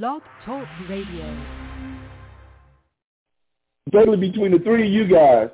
[0.00, 1.44] Blog Talk Radio.
[3.92, 5.50] Totally between the three of you guys,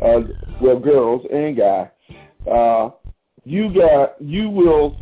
[0.00, 0.20] uh,
[0.60, 1.88] well, girls and guys,
[2.48, 2.90] uh,
[3.44, 4.96] you got you will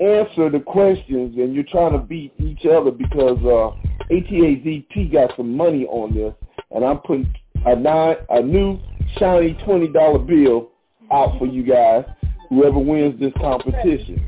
[0.00, 5.54] answer the questions, and you're trying to beat each other because uh, ATAZP got some
[5.54, 6.32] money on this,
[6.70, 7.30] and I'm putting
[7.66, 8.78] a nine a new
[9.18, 10.70] shiny twenty dollar bill
[11.12, 12.06] out for you guys.
[12.48, 14.26] Whoever wins this competition,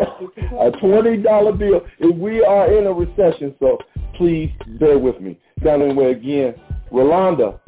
[0.00, 1.82] a twenty dollar bill.
[1.98, 3.78] If we are in a recession, so
[4.16, 5.38] please bear with me.
[5.64, 6.54] Down anyway again,
[6.92, 7.60] Rolanda.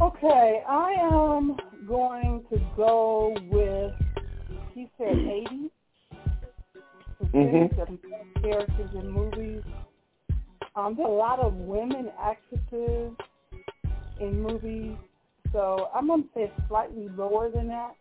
[0.00, 1.56] Okay, I am
[1.86, 3.92] going to go with.
[4.74, 5.70] He said eighty.
[7.32, 8.42] Mm-hmm.
[8.42, 9.62] Characters in movies.
[10.74, 13.12] Um, there are a lot of women actresses
[14.20, 14.96] in movies,
[15.52, 17.94] so I'm gonna say slightly lower than that.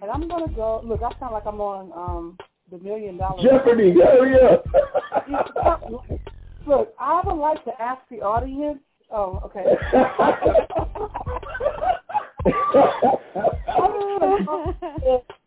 [0.00, 0.80] And I'm gonna go.
[0.84, 2.38] Look, I sound like I'm on um
[2.70, 3.92] the Million Dollar Jeopardy.
[3.92, 4.64] Hurry up.
[6.66, 8.78] Look, I would like to ask the audience.
[9.10, 9.64] Oh, okay.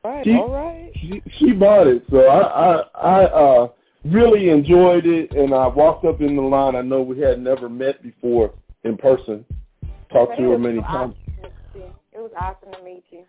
[0.04, 0.92] right, She- all right.
[0.96, 3.68] she, she bought it, so I I, I uh,
[4.04, 6.76] really enjoyed it, and I walked up in the line.
[6.76, 8.52] I know we had never met before
[8.84, 9.46] in person,
[10.12, 11.14] talked to her many times.
[12.14, 13.24] It was awesome to meet you.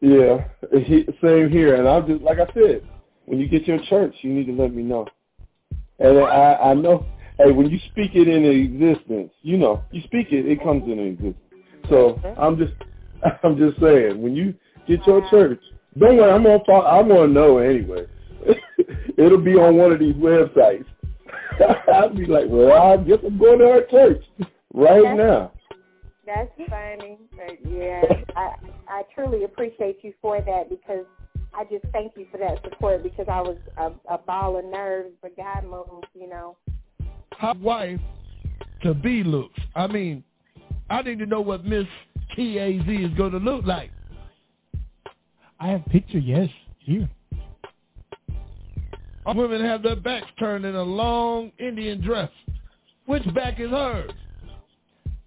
[0.00, 1.76] Yeah, he, same here.
[1.76, 2.82] And I'm just like I said,
[3.26, 5.06] when you get your church, you need to let me know.
[5.98, 7.06] And I I know,
[7.38, 11.02] hey, when you speak it into existence, you know, you speak it, it comes into
[11.02, 11.36] existence.
[11.88, 12.72] So I'm just
[13.44, 14.54] I'm just saying, when you
[14.88, 15.60] get your church,
[15.98, 18.06] don't worry, I'm gonna follow, I'm gonna know anyway.
[19.18, 20.86] It'll be on one of these websites.
[21.92, 24.22] I'll be like, well, I guess I'm going to our church
[24.72, 25.52] right now.
[26.24, 27.18] That's funny.
[27.36, 28.02] But yeah,
[28.36, 28.50] I
[28.90, 31.06] I truly appreciate you for that because
[31.54, 35.10] I just thank you for that support because I was a, a ball of nerves,
[35.22, 36.56] but God moved, you know.
[37.32, 38.00] How wife
[38.82, 39.58] to be looks.
[39.74, 40.24] I mean,
[40.88, 41.86] I need to know what Miss
[42.36, 43.90] TAZ is going to look like.
[45.58, 46.48] I have picture, yes,
[46.80, 47.08] here.
[49.26, 52.30] All women have their backs turned in a long Indian dress.
[53.06, 54.10] Which back is hers?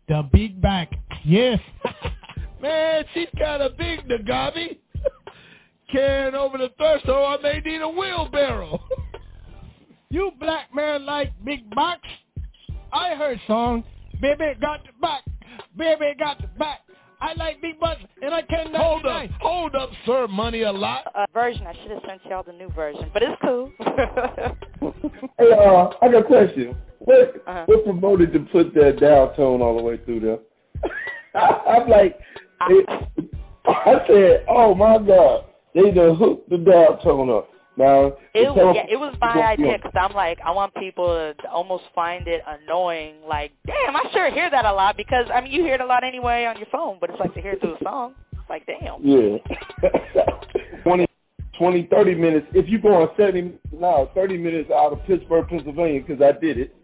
[0.08, 0.92] The big back,
[1.24, 1.60] yes.
[2.64, 4.78] Man, she's got a big Nagami.
[5.92, 8.80] Carrying over the threshold, I may need a wheelbarrow.
[10.10, 12.00] You black man like big box?
[12.94, 13.84] I heard song,
[14.22, 15.24] baby got the back,
[15.78, 16.80] baby got the back.
[17.20, 19.38] I like big butts, and I cannot hold up, deny.
[19.42, 20.28] hold up, sir.
[20.28, 21.06] Money a lot.
[21.16, 21.66] Uh, version.
[21.68, 23.72] I should have sent y'all the new version, but it's cool.
[25.40, 26.76] Hey, uh, I got a question.
[27.00, 27.64] What Uh-huh.
[27.66, 30.40] what promoted to put that down tone all the way through there?
[31.42, 32.20] I'm like,
[32.70, 33.30] it,
[33.66, 37.50] I said, oh my god, they done hooked the down tone up.
[37.76, 41.50] Now It was, yeah, it was my idea because I'm like, I want people to
[41.50, 43.16] almost find it annoying.
[43.28, 45.86] Like, damn, I sure hear that a lot because I mean, you hear it a
[45.86, 48.14] lot anyway on your phone, but it's like to hear it through a song.
[48.34, 49.02] It's like, damn.
[49.02, 49.38] Yeah.
[50.84, 51.08] 20,
[51.58, 52.48] 20, 30 minutes.
[52.54, 56.60] If you go on 70 now, 30 minutes out of Pittsburgh, Pennsylvania, because I did
[56.60, 56.76] it.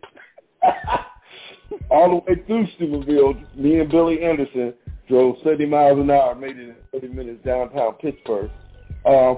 [1.91, 4.73] All the way through Steubenville, me and Billy Anderson
[5.09, 8.49] drove 70 miles an hour, made it in 30 minutes downtown Pittsburgh.
[9.05, 9.35] Uh,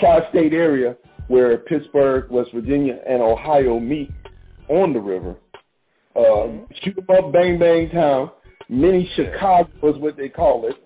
[0.00, 0.96] tri-state area
[1.28, 4.10] where Pittsburgh, West Virginia, and Ohio meet
[4.68, 5.36] on the river.
[6.16, 6.48] Uh,
[6.82, 8.30] shoot 'em up, bang, bang town.
[8.68, 10.76] Mini Chicago is what they call it.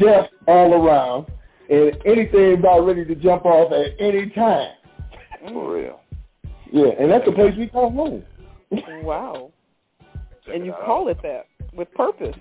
[0.00, 1.26] Death all around.
[1.70, 4.72] And anything about ready to jump off at any time.
[5.48, 6.00] For real.
[6.70, 8.22] Yeah, and that's the place we call home.
[9.02, 9.50] Wow.
[10.52, 12.36] And you call it that with purpose.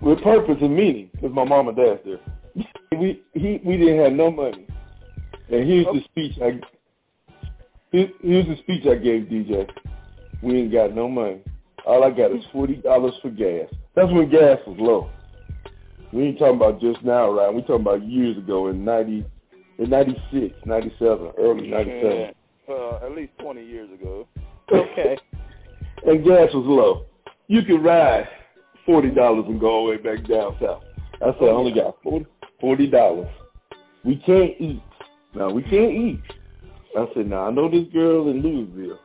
[0.00, 2.20] With purpose and meaning, because my mom and dad's there.
[2.98, 4.66] we he we didn't have no money.
[5.50, 6.60] And here's the speech I
[7.92, 9.68] here- here's the speech I gave DJ.
[10.42, 11.40] We ain't got no money.
[11.86, 13.68] All I got is forty dollars for gas.
[13.94, 15.10] That's when gas was low.
[16.12, 17.52] We ain't talking about just now, right?
[17.52, 19.24] We talking about years ago in ninety
[19.78, 22.34] in ninety six, ninety seven, early ninety seven.
[22.68, 24.26] Uh, at least 20 years ago.
[24.72, 25.18] Okay.
[26.06, 27.06] and gas was low.
[27.48, 28.28] You could ride
[28.86, 30.82] forty dollars and go all the way back down south.
[31.22, 31.96] I said I only got
[32.60, 33.28] forty dollars.
[34.04, 34.82] We can't eat.
[35.34, 36.20] No, we can't eat.
[36.96, 38.98] I said, now I know this girl in Louisville,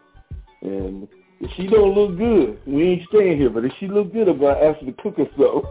[0.61, 1.07] and
[1.39, 3.51] if she don't look good, we ain't staying here.
[3.51, 5.61] But if she look good, I'm gonna ask her to cook us so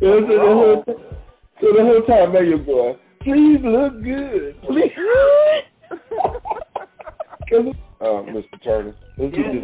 [0.00, 0.82] the whole,
[1.60, 4.90] so the whole time, man, you're going, please look good, please.
[8.00, 8.62] uh, Mr.
[8.64, 9.62] Turner, let's get this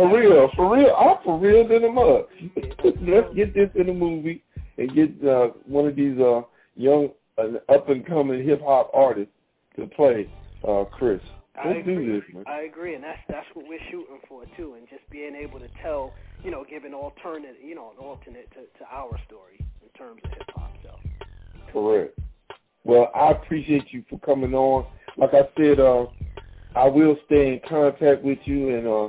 [0.00, 2.24] For real, for real, I'm for real than a mug.
[3.02, 4.42] Let's get this in the movie
[4.78, 6.40] and get uh, one of these uh,
[6.74, 9.28] young an up and coming hip hop artist
[9.76, 10.26] to play,
[10.66, 11.20] uh, Chris.
[11.54, 12.12] Let's I do agree.
[12.12, 12.44] this, man.
[12.46, 15.68] I agree, and that's that's what we're shooting for too, and just being able to
[15.82, 19.88] tell, you know, give an alternate, you know, an alternate to, to our story in
[19.98, 20.72] terms of hip hop.
[20.82, 20.94] So
[21.74, 22.18] Correct.
[22.84, 24.86] Well, I appreciate you for coming on.
[25.18, 26.06] Like I said, uh,
[26.74, 29.08] I will stay in contact with you and uh,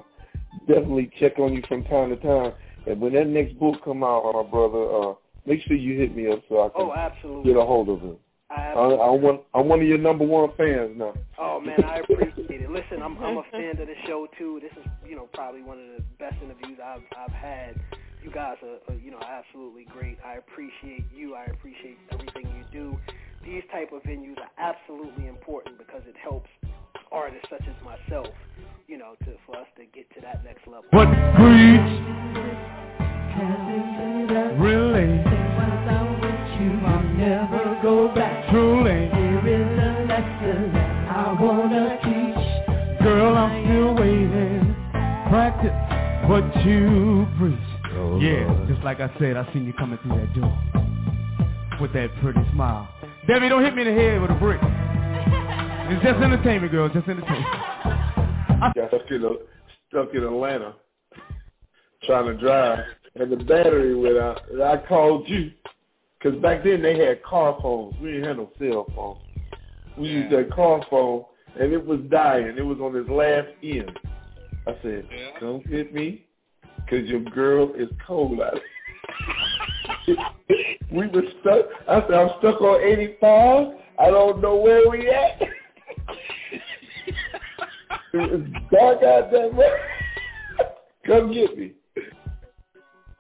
[0.67, 2.53] definitely check on you from time to time.
[2.87, 5.13] And when that next book come out, my brother, uh,
[5.45, 7.53] make sure you hit me up so I can oh, absolutely.
[7.53, 8.19] get a hold of it.
[8.49, 9.13] I I.
[9.13, 9.39] I'm one.
[9.53, 11.13] I'm one of your number one fans now.
[11.39, 12.69] Oh man, I appreciate it.
[12.69, 14.59] Listen, I'm I'm a fan of the show too.
[14.61, 17.79] This is you know probably one of the best interviews I've I've had.
[18.23, 20.17] You guys are, are you know absolutely great.
[20.25, 21.35] I appreciate you.
[21.35, 22.99] I appreciate everything you do.
[23.43, 26.49] These type of venues are absolutely important because it helps
[27.11, 28.27] artists such as myself,
[28.87, 30.85] you know, to for us to get to that next level.
[30.91, 32.21] What breeds
[34.59, 35.21] really
[36.85, 38.49] I'll never go back.
[38.49, 43.01] truly Here is a lesson that I wanna teach.
[43.03, 44.75] girl I'm still waiting
[45.29, 47.57] practice what you preach
[47.93, 52.09] oh, yeah just like I said I seen you coming through that door with that
[52.21, 52.87] pretty smile
[53.27, 54.61] Debbie don't hit me in the head with a brick
[55.91, 57.45] it's just entertainment girl just entertainment
[58.75, 59.37] Got stuck in,
[59.89, 60.75] stuck in Atlanta
[62.03, 62.79] trying to drive,
[63.15, 64.41] and the battery went out.
[64.51, 65.51] And I called you
[66.17, 67.95] because back then they had car phones.
[68.01, 69.17] We didn't have no cell phone.
[69.97, 71.25] We used that car phone,
[71.59, 72.55] and it was dying.
[72.57, 73.91] It was on its last end.
[74.67, 75.07] I said,
[75.39, 76.25] "Don't hit me,
[76.77, 78.59] because your girl is cold out."
[80.91, 81.65] we were stuck.
[81.87, 83.73] I said, "I'm stuck on 85.
[83.99, 85.41] I don't know where we at."
[88.13, 89.69] It was dark out there, man.
[91.05, 91.71] Come get me.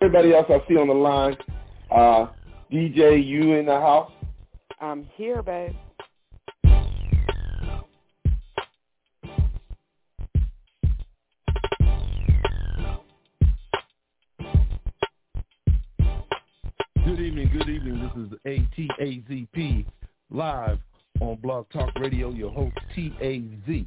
[0.01, 1.37] Everybody else I see on the line,
[1.91, 2.27] uh,
[2.71, 4.11] DJ, you in the house?
[4.79, 5.75] I'm here, babe.
[17.05, 18.11] Good evening, good evening.
[18.15, 19.85] This is ATAZP
[20.31, 20.79] live
[21.21, 22.31] on Blog Talk Radio.
[22.31, 23.85] Your host TAZ.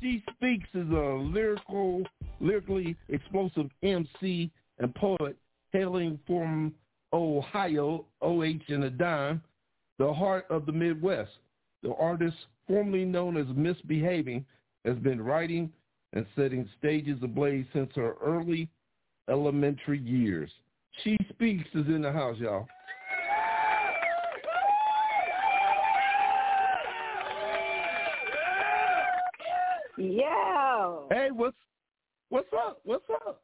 [0.00, 2.02] She Speaks is a lyrical,
[2.40, 5.36] lyrically explosive MC and poet
[5.72, 6.72] hailing from
[7.12, 9.42] Ohio, OH and a dime,
[9.98, 11.30] the heart of the Midwest.
[11.82, 14.44] The artist, formerly known as Misbehaving,
[14.84, 15.70] has been writing
[16.12, 18.68] and setting stages ablaze since her early
[19.28, 20.50] elementary years.
[21.02, 22.68] She Speaks is in the house, y'all.
[29.96, 31.56] Yeah, Hey, what's
[32.28, 32.80] what's up?
[32.84, 33.42] What's up?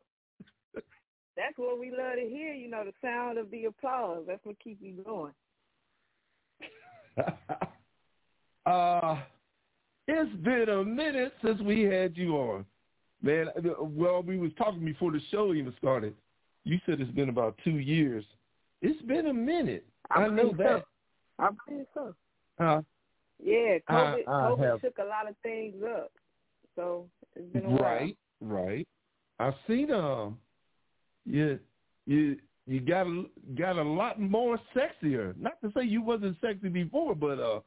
[1.37, 2.53] that's what we love to hear.
[2.53, 4.25] You know, the sound of the applause.
[4.27, 5.33] That's what keeps you going.
[8.67, 9.19] uh
[10.09, 12.65] it's been a minute since we had you on.
[13.23, 13.49] Man,
[13.79, 16.15] well, we was talking before the show even started.
[16.65, 18.25] You said it's been about two years.
[18.83, 19.87] It's been a minute.
[20.11, 20.81] I, know that.
[20.81, 20.85] So.
[21.39, 22.15] I believe so.
[22.59, 22.81] Uh,
[23.43, 26.11] Yeah, COVID, I- I COVID have- shook a lot of things up.
[26.81, 27.83] So it's been a while.
[27.83, 28.89] right, right.
[29.39, 30.39] I've seen um,
[31.27, 31.59] you
[32.07, 33.25] you you got a,
[33.59, 35.37] got a lot more sexier.
[35.37, 37.61] Not to say you wasn't sexy before, but uh,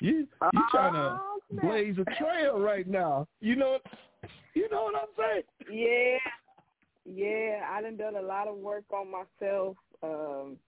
[0.00, 3.26] you you trying to Oh, blaze a trail right now.
[3.40, 3.78] You know,
[4.54, 5.42] you know what I'm saying?
[5.72, 6.18] Yeah,
[7.04, 7.68] yeah.
[7.70, 10.58] I done done a lot of work on myself, um,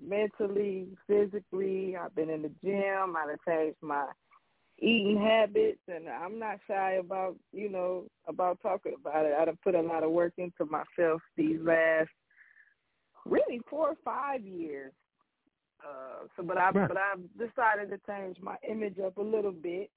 [0.00, 1.96] mentally, physically.
[1.96, 3.16] I've been in the gym.
[3.16, 4.06] I've changed my
[4.80, 9.34] eating habits, and I'm not shy about you know about talking about it.
[9.38, 12.08] I've put a lot of work into myself these last
[13.26, 14.92] really four or five years.
[15.84, 16.88] Uh, so, but I Right.
[16.88, 19.90] but I've decided to change my image up a little bit.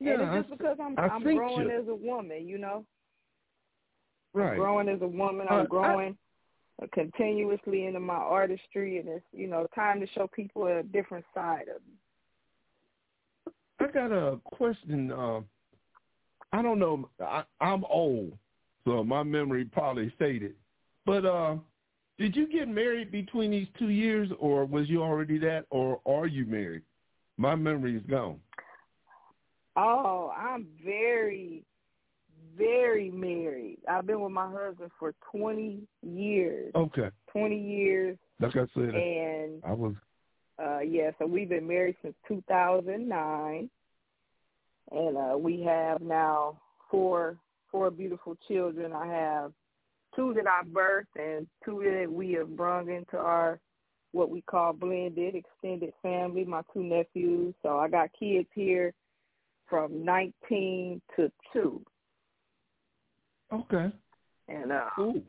[0.00, 2.84] Yeah, and it's just because I'm I I'm growing you- as a woman, you know.
[4.32, 4.56] Right.
[4.58, 5.46] growing as a woman.
[5.48, 6.18] Uh, I- I'm growing
[6.82, 11.24] uh continuously into my artistry, and it's you know time to show people a different
[11.32, 11.94] side of me.
[13.84, 15.12] I got a question.
[15.12, 15.40] Uh,
[16.52, 17.08] I don't know.
[17.20, 18.32] I, I'm old,
[18.86, 20.54] so my memory probably faded.
[21.04, 21.56] But uh,
[22.18, 26.26] did you get married between these two years, or was you already that, or are
[26.26, 26.82] you married?
[27.36, 28.40] My memory is gone.
[29.76, 31.64] Oh, I'm very,
[32.56, 33.78] very married.
[33.90, 36.70] I've been with my husband for 20 years.
[36.74, 37.10] Okay.
[37.32, 39.94] 20 years, Like I said, and I was.
[40.62, 43.70] Uh yeah, so we've been married since 2009,
[44.90, 47.36] and uh we have now four
[47.70, 48.92] four beautiful children.
[48.92, 49.52] I have
[50.14, 53.58] two that I birthed and two that we have brought into our
[54.12, 56.44] what we call blended extended family.
[56.44, 58.94] My two nephews, so I got kids here
[59.68, 61.82] from 19 to two.
[63.52, 63.90] Okay.
[64.48, 65.20] And uh, cool.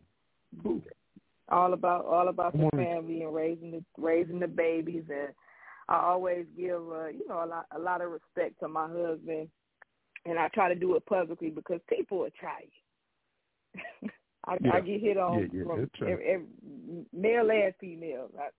[0.62, 0.82] Cool.
[1.50, 5.30] All about all about the family and raising the raising the babies and
[5.88, 9.50] I always give uh, you know a lot a lot of respect to my husband
[10.26, 14.10] and I try to do it publicly because people will try you.
[14.46, 14.74] I, Yeah.
[14.74, 16.46] I get hit on Yeah, yeah, from every, every,
[17.14, 18.30] male and female.
[18.40, 18.50] I,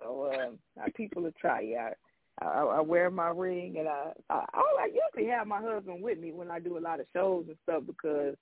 [0.00, 1.76] so uh, I, people will try you.
[1.76, 1.92] I,
[2.40, 6.32] I, I wear my ring and I, I I usually have my husband with me
[6.32, 8.34] when I do a lot of shows and stuff because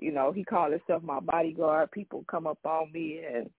[0.00, 1.90] you know he called himself my bodyguard.
[1.92, 3.50] People come up on me and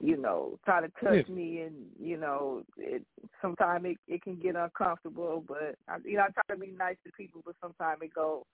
[0.00, 1.34] you know try to touch Yeah.
[1.34, 3.02] me and you know it
[3.42, 6.96] sometimes it it can get uncomfortable but I, you know I try to be nice
[7.04, 8.46] to people but sometimes it go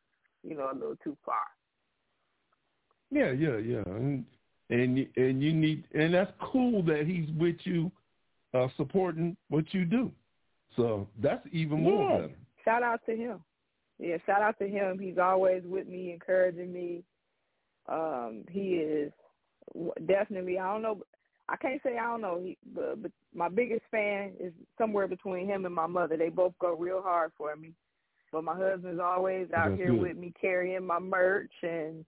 [0.42, 1.46] you know a little too far.
[3.10, 3.82] Yeah, yeah, yeah.
[3.86, 4.24] And
[4.70, 7.92] and you- and you need and that's cool that he's with you,
[8.54, 10.10] uh, supporting what you do.
[10.74, 12.16] So that's even more yeah.
[12.20, 12.34] better.
[12.64, 13.44] Shout out to him.
[13.98, 14.98] Yeah, shout out to him.
[14.98, 17.04] He's always with me, encouraging me.
[17.88, 19.12] Um, he is
[19.72, 20.58] w- definitely.
[20.58, 21.02] I don't know.
[21.48, 22.40] I can't say I don't know.
[22.42, 26.16] He, but, but my biggest fan is somewhere between him and my mother.
[26.16, 27.72] They both go real hard for me.
[28.32, 30.00] But my husband's always out That's here good.
[30.00, 32.04] with me, carrying my merch and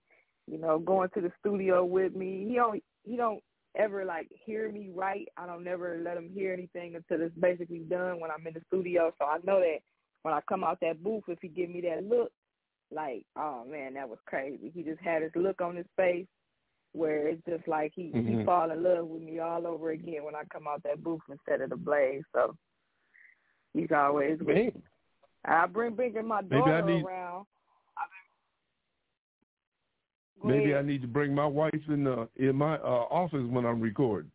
[0.47, 2.47] you know going to the studio with me.
[2.49, 2.83] He don't.
[3.05, 3.43] He don't
[3.77, 5.29] ever like hear me write.
[5.37, 8.63] I don't never let him hear anything until it's basically done when I'm in the
[8.67, 9.13] studio.
[9.19, 9.79] So I know that
[10.23, 12.33] when I come out that booth, if he give me that look,
[12.91, 14.71] like, oh man, that was crazy.
[14.75, 16.27] He just had his look on his face
[16.93, 18.45] where it's just like he he Mhm.
[18.47, 21.61] fall in love with me all over again when I come out that booth instead
[21.61, 22.23] of the blaze.
[22.33, 22.57] So
[23.75, 24.73] he's always with me.
[25.45, 27.47] I bring bringing my daughter Maybe I need- around.
[30.41, 33.67] Go maybe I need to bring my wife in uh, in my uh, office when
[33.67, 34.31] I'm recording,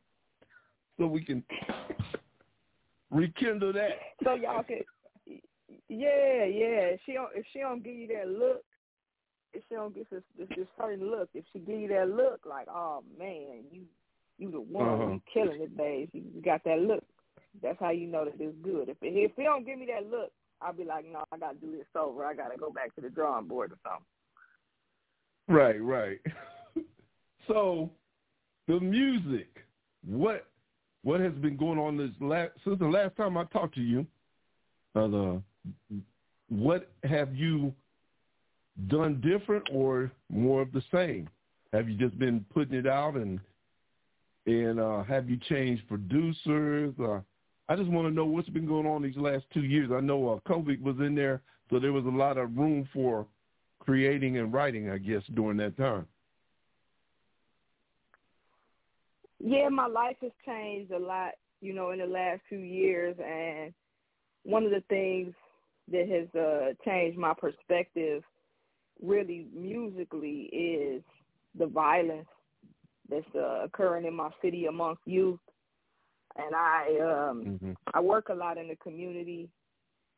[0.99, 1.43] so we can
[3.09, 3.91] rekindle that.
[4.23, 4.81] So y'all can,
[5.93, 6.95] yeah, yeah.
[7.05, 8.63] She don't, if she don't give you that look,
[9.53, 12.41] if she don't get this this, this certain look, if she give you that look,
[12.45, 13.83] like, oh man, you
[14.37, 15.11] you the one, Uh-huh.
[15.13, 16.09] you killing it, babe.
[16.13, 17.03] You you got that look.
[17.61, 18.89] That's how you know that it's good.
[18.89, 20.31] If if he don't give me that look,
[20.61, 22.25] I'll be like, no, I gotta do this over.
[22.25, 24.05] I gotta go back to the drawing board or something.
[25.47, 26.19] Right, right.
[27.47, 27.89] so,
[28.67, 29.49] the music.
[30.05, 30.47] What
[31.03, 34.07] what has been going on this last since the last time I talked to you?
[34.95, 35.41] Uh, the,
[36.49, 37.73] what have you
[38.87, 41.29] done different or more of the same?
[41.71, 43.39] Have you just been putting it out and
[44.45, 46.93] and uh, have you changed producers?
[46.99, 47.21] Uh,
[47.69, 49.89] I just want to know what's been going on these last two years.
[49.93, 53.25] I know uh, COVID was in there, so there was a lot of room for
[53.79, 56.05] creating and writing, I guess, during that time.
[59.39, 63.73] Yeah, my life has changed a lot, you know, in the last few years, and
[64.43, 65.33] one of the things
[65.91, 68.23] that has uh, changed my perspective,
[69.01, 71.03] really musically, is
[71.57, 72.27] the violence
[73.09, 75.39] that's uh, occurring in my city amongst youth.
[76.35, 77.71] And I um, Mm-hmm.
[77.93, 79.49] I work a lot in the community,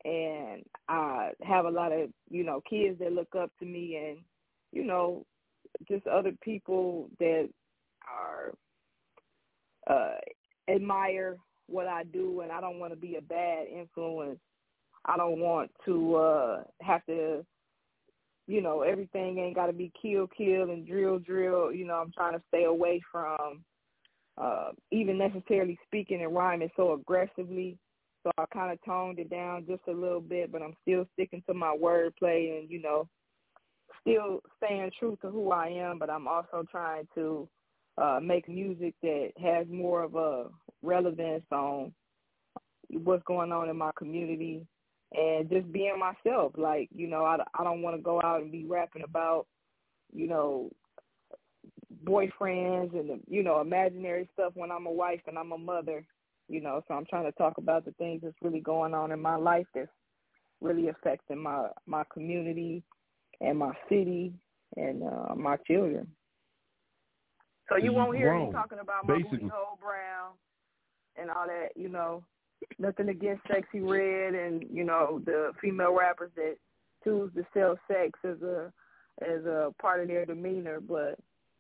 [0.04, 4.20] and I have a lot of you know kids that look up to me, and
[4.72, 5.26] you know
[5.88, 7.50] just other people that
[8.08, 8.54] are
[9.88, 14.40] uh, admire what I do, and I don't want to be a bad influence.
[15.06, 17.46] I don't want to uh, have to,
[18.48, 21.72] you know, everything ain't got to be kill, kill, and drill, drill.
[21.72, 23.64] You know, I'm trying to stay away from
[24.38, 27.78] uh, even necessarily speaking and rhyming so aggressively.
[28.24, 31.44] So I kind of toned it down just a little bit, but I'm still sticking
[31.48, 33.08] to my wordplay and, you know,
[34.02, 37.48] still staying true to who I am, but I'm also trying to
[38.00, 40.48] uh, make music that has more of a
[40.82, 41.94] relevance on
[42.90, 44.66] what's going on in my community
[45.14, 46.54] and just being myself.
[46.58, 49.48] Like, you know, I, I don't want to go out and be rapping about,
[50.14, 50.72] you know,
[52.04, 56.06] boyfriends and, you know, imaginary stuff when I'm a wife and I'm a mother,
[56.48, 59.20] you know, so I'm trying to talk about the things that's really going on in
[59.20, 59.90] my life that's
[60.62, 62.84] really affecting my, my community
[63.42, 64.34] and my city
[64.78, 66.08] and uh, my children.
[67.70, 69.40] So you won't hear grown, me talking about my basically.
[69.40, 70.34] booty hole brown
[71.16, 72.24] and all that, you know.
[72.80, 76.56] Nothing against Sexyy Red and, you know, the female rappers that
[77.04, 78.72] choose to sell sex as a
[79.22, 81.18] as a part of their demeanor, but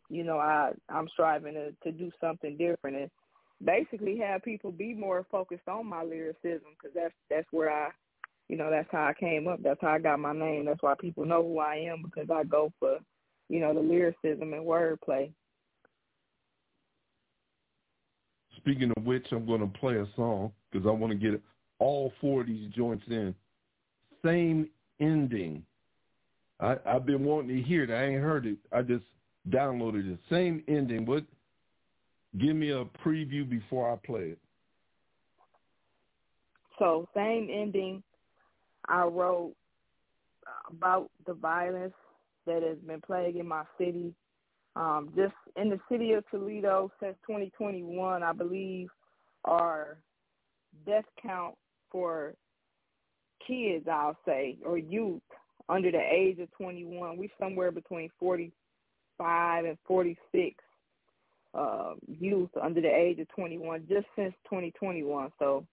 [0.09, 3.11] you know, I I'm striving to to do something different and
[3.63, 7.89] basically have people be more focused on my lyricism because that's that's where I,
[8.49, 9.61] you know, that's how I came up.
[9.63, 10.65] That's how I got my name.
[10.65, 12.97] That's why people know who I am because I go for,
[13.49, 15.31] you know, the lyricism and wordplay.
[18.65, 21.39] Speaking of which, I'm going to play a song because I want to get
[21.77, 23.35] all four of these joints in.
[24.23, 24.67] Same
[24.99, 25.63] ending.
[26.59, 27.91] I, I've been wanting to hear it.
[27.91, 28.57] I ain't heard it.
[28.71, 29.03] I just
[29.49, 30.19] downloaded it.
[30.31, 31.05] Same ending.
[31.05, 31.23] What?
[32.39, 34.39] Give me a preview before I play it.
[36.79, 38.01] So same ending.
[38.87, 39.53] I wrote
[40.69, 41.93] about the violence
[42.47, 44.13] that has been plaguing my city.
[44.75, 48.89] Um, just in the city of Toledo since 2021, I believe
[49.45, 49.97] our
[50.85, 51.55] death count
[51.91, 52.33] for
[53.47, 55.21] kids, I'll say, or youth
[55.69, 60.55] under the age of 21, we're somewhere between 45 and 46
[61.53, 65.31] uh, youth under the age of 21 just since 2021.
[65.39, 65.65] So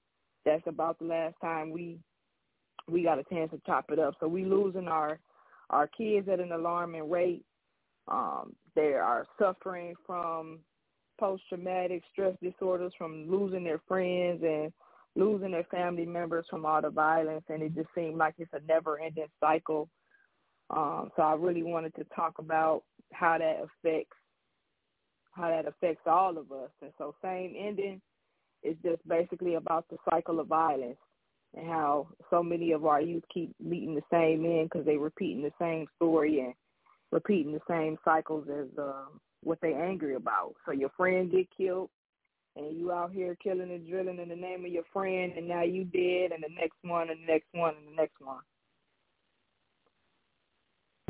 [0.45, 1.99] that's about the last time we
[2.91, 4.15] we got a chance to chop it up.
[4.21, 5.19] So we losing our
[5.71, 7.45] our kids at an alarming rate.
[8.09, 10.61] Um, they are suffering from
[11.19, 14.73] post traumatic stress disorders, from losing their friends and
[15.14, 18.61] losing their family members from all the violence, and it just seemed like it's a
[18.67, 19.88] never ending cycle.
[20.71, 24.17] Um, so I really wanted to talk about how that affects
[25.33, 26.71] how that affects all of us.
[26.83, 28.00] And so same ending
[28.62, 30.99] is just basically about the cycle of violence
[31.55, 35.43] and how so many of our youth keep meeting the same end because they're repeating
[35.43, 36.55] the same story and
[37.12, 39.04] repeating the same cycles as uh,
[39.42, 40.54] what they angry about.
[40.66, 41.90] So your friend get killed,
[42.57, 45.62] and you out here killing and drilling in the name of your friend, and now
[45.62, 48.40] you dead, and the next one, and the next one, and the next one.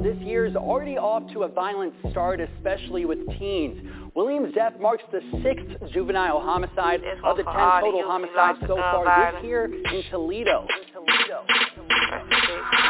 [0.03, 3.79] This year is already off to a violent start, especially with teens.
[4.17, 9.45] William's death marks the sixth juvenile homicide of the 10 total homicides so far this
[9.45, 10.67] year in Toledo.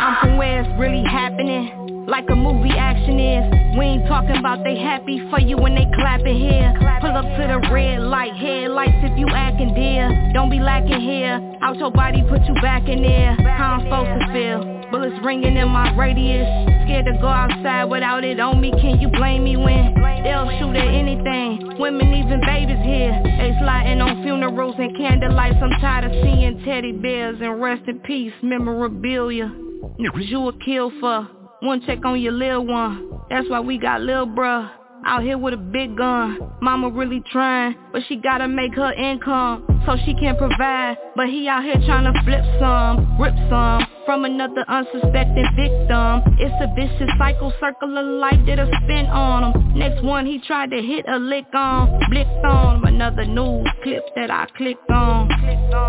[0.00, 3.78] I'm from where it's really happening, like a movie action is.
[3.78, 6.73] We ain't talking about they happy for you when they clapping here.
[7.02, 10.09] Pull up to the red light, headlights if you acting dear.
[10.33, 13.35] Don't be lacking here, out your body, put you back in there.
[13.35, 14.83] How I'm supposed to feel.
[15.23, 16.47] Ringing in my radius.
[16.85, 18.73] Scared to go outside without it on me.
[18.73, 19.94] Can you blame me when
[20.25, 21.79] they'll shoot at anything?
[21.79, 23.23] Women, even babies here.
[23.23, 28.01] They sliding on funerals and candlelights I'm tired of seeing teddy bears And rest in
[28.01, 29.53] peace memorabilia.
[29.99, 30.11] You
[30.49, 31.29] a kill for
[31.61, 33.09] One check on your little one.
[33.31, 34.70] That's why we got lil bruh
[35.07, 36.38] out here with a big gun.
[36.61, 40.97] Mama really trying, but she gotta make her income so she can provide.
[41.14, 46.23] But he out here trying to flip some, rip some from another unsuspecting victim.
[46.38, 49.79] It's a vicious cycle, circle of life that'll spin on him.
[49.79, 52.85] Next one he tried to hit a lick on, blicked on him.
[52.85, 55.29] Another news clip that I clicked on,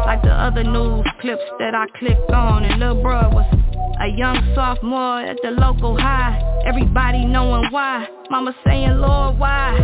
[0.06, 2.64] like the other news clips that I clicked on.
[2.64, 3.46] And little bro was
[4.02, 6.40] a young sophomore at the local high.
[6.66, 8.08] Everybody knowing why.
[8.30, 9.76] Mama saying, Lord, why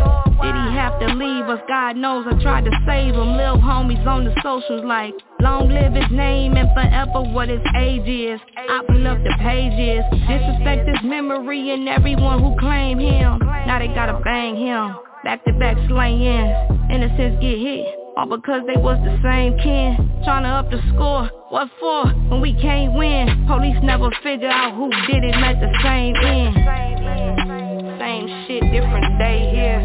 [0.42, 1.60] did he have to leave us?
[1.68, 3.36] God knows I tried to save him.
[3.36, 8.08] Lil homies on the socials like, long live his name and forever what his age
[8.08, 8.40] is.
[8.70, 13.40] Open up the pages, disrespect his memory and everyone who claim him.
[13.40, 14.96] Now they gotta bang him.
[15.24, 16.48] Back to back slaying,
[16.90, 17.96] innocents get hit.
[18.18, 22.08] All because they was the same kin Trying to up the score What for?
[22.28, 27.69] When we can't win Police never figure out who did it Met the same end
[28.10, 29.82] Same shit, different day here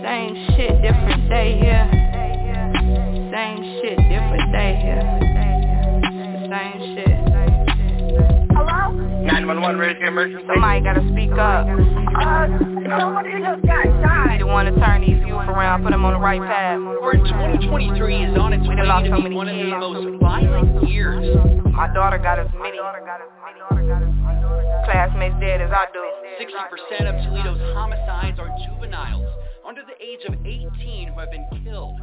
[0.00, 1.84] Same shit, different day here
[3.28, 5.04] Same shit, different day here
[6.48, 7.12] Same shit
[8.56, 8.96] Hello?
[9.20, 10.46] 911 ready for emergency?
[10.48, 11.68] Somebody gotta speak up.
[11.68, 14.32] Uh, somebody just got shot.
[14.32, 16.80] We the one to turn these youth around, put them on the right path.
[16.80, 19.76] Word 2023 is on its way done lost to so be many one of the
[19.76, 21.36] most violent years.
[21.70, 22.80] My daughter got as many
[25.18, 26.04] classmates dead as I do.
[26.40, 29.26] 60% of Toledo's homicides are juveniles
[29.66, 32.00] under the age of 18 who have been killed.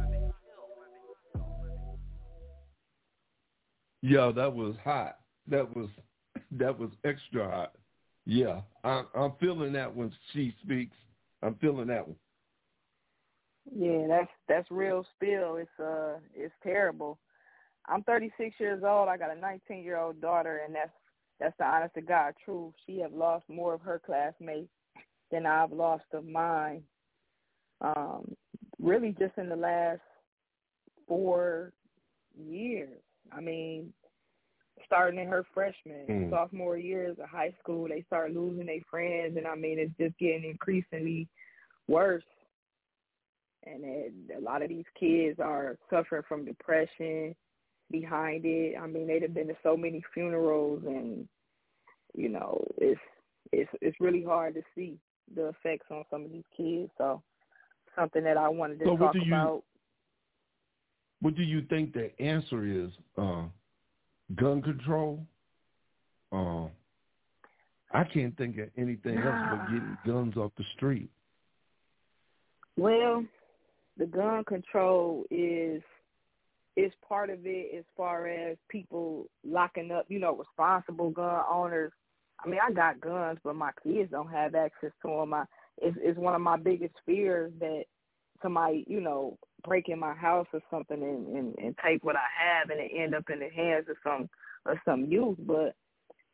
[4.02, 5.18] Yeah, that was hot.
[5.48, 5.88] That was
[6.52, 7.72] that was extra hot.
[8.24, 10.96] Yeah, I'm I'm feeling that when she speaks.
[11.42, 12.16] I'm feeling that one.
[13.74, 15.56] Yeah, that's that's real spill.
[15.56, 17.18] It's uh it's terrible.
[17.88, 19.08] I'm 36 years old.
[19.08, 20.90] I got a 19 year old daughter, and that's
[21.38, 22.74] that's the honest to God truth.
[22.86, 24.70] She have lost more of her classmates
[25.30, 26.82] than I've lost of mine.
[27.80, 28.34] Um,
[28.80, 30.00] really, just in the last
[31.06, 31.72] four
[32.38, 33.00] years.
[33.32, 33.92] I mean,
[34.84, 36.30] starting in her freshman, Mm.
[36.30, 40.16] sophomore years of high school, they start losing their friends, and I mean, it's just
[40.18, 41.28] getting increasingly
[41.88, 42.24] worse.
[43.64, 47.34] And it, a lot of these kids are suffering from depression
[47.90, 48.76] behind it.
[48.80, 51.28] I mean, they've been to so many funerals, and
[52.14, 53.00] you know, it's
[53.52, 54.98] it's it's really hard to see
[55.34, 56.90] the effects on some of these kids.
[56.98, 57.22] So,
[57.96, 59.64] something that I wanted to So talk you- about.
[61.20, 62.90] what do you think the answer is?
[63.16, 63.44] Uh,
[64.34, 65.24] gun control?
[66.32, 66.66] Uh,
[67.92, 71.08] I can't think of anything else but getting guns off the street.
[72.76, 73.24] Well,
[73.96, 75.82] the gun control is
[76.76, 81.92] is part of it as far as people locking up, you know, responsible gun owners.
[82.44, 85.32] I mean, I got guns, but my kids don't have access to them.
[85.32, 85.44] I,
[85.78, 87.84] it's, it's one of my biggest fears that
[88.42, 92.28] somebody, you know, break in my house or something and, and, and take what I
[92.38, 94.28] have and it end up in the hands of some
[94.66, 95.38] of some youth.
[95.40, 95.74] But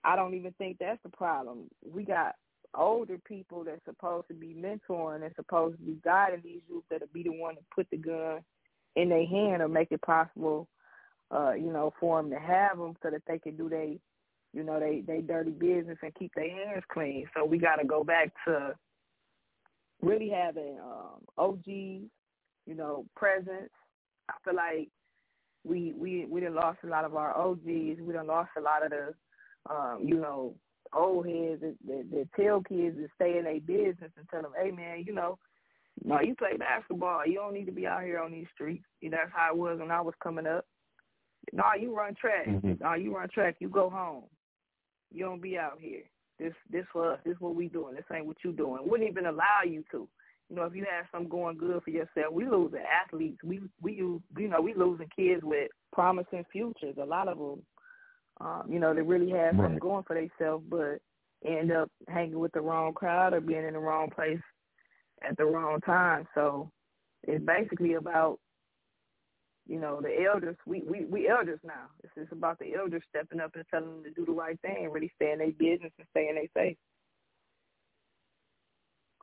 [0.03, 1.69] I don't even think that's the problem.
[1.89, 2.35] We got
[2.75, 7.09] older people that's supposed to be mentoring and supposed to be guiding these youth that'll
[7.13, 8.41] be the one to put the gun
[8.97, 10.69] in their hand or make it possible,
[11.31, 13.99] uh, you know, for them to have them so that they can do they,
[14.53, 17.27] you know, they they dirty business and keep their hands clean.
[17.35, 18.75] So we got to go back to
[20.03, 21.65] really having um, OGs,
[22.67, 23.71] you know, presence.
[24.29, 24.89] I feel like
[25.65, 28.01] we we we done lost a lot of our OGs.
[28.01, 29.15] We done lost a lot of the,
[29.73, 30.55] um, you know,
[30.95, 34.53] old heads that, that, that tell kids to stay in their business and tell them,
[34.61, 35.39] hey man, you know,
[36.05, 37.27] no, you play basketball.
[37.27, 38.85] You don't need to be out here on these streets.
[39.01, 40.65] You know, that's how it was when I was coming up.
[41.53, 42.47] No, you run track.
[42.47, 42.75] Mm-hmm.
[42.81, 43.57] No, you run track.
[43.59, 44.25] You go home.
[45.13, 46.03] You don't be out here.
[46.39, 47.21] This this for us.
[47.25, 47.95] This what we doing.
[47.95, 48.81] This ain't what you doing.
[48.85, 50.09] Wouldn't even allow you to.
[50.49, 53.39] You know, if you have something going good for yourself, we losing athletes.
[53.45, 56.97] We we use you know we losing kids with promising futures.
[57.01, 57.63] A lot of them,
[58.41, 59.65] um, you know, they really have Right.
[59.65, 61.01] something going for themselves, but
[61.45, 64.41] end up hanging with the wrong crowd or being in the wrong place
[65.29, 66.27] at the wrong time.
[66.35, 66.71] So
[67.25, 68.39] it's basically about,
[69.67, 70.57] you know, the elders.
[70.67, 71.89] We we we elders now.
[72.03, 74.89] It's just about the elders stepping up and telling them to do the right thing,
[74.91, 76.77] really stay in their business and stay in their faith.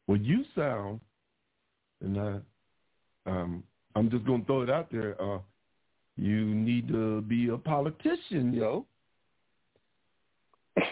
[0.08, 1.02] Well, you sound,
[2.02, 2.40] and I,
[3.30, 3.64] um,
[3.96, 5.22] I'm just gonna throw it out there.
[5.22, 5.40] Uh,
[6.16, 8.86] you need to be a politician, yo.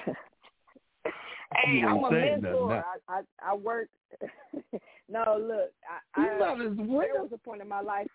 [1.64, 2.84] Hey, I'm a mentor.
[3.08, 3.90] I, I I work.
[5.10, 5.72] no, look,
[6.16, 8.08] I, I not as there was a point in my life,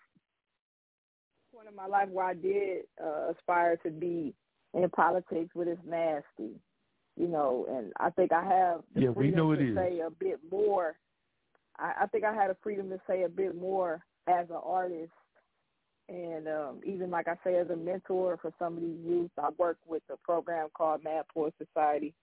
[1.53, 4.33] point in my life where I did uh, aspire to be
[4.73, 6.55] in politics, but it's nasty,
[7.15, 7.67] you know.
[7.69, 9.75] And I think I have the Yeah, we know it to is.
[9.75, 10.95] say a bit more.
[11.77, 15.11] I, I think I had a freedom to say a bit more as an artist,
[16.09, 19.31] and um, even like I say, as a mentor for some of these youth.
[19.39, 22.13] I work with a program called Mad Poor Society.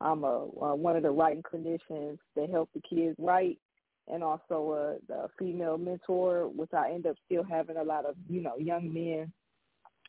[0.00, 3.58] I'm a uh, one of the writing clinicians that help the kids write,
[4.06, 8.14] and also a, a female mentor, which I end up still having a lot of
[8.28, 9.32] you know young men.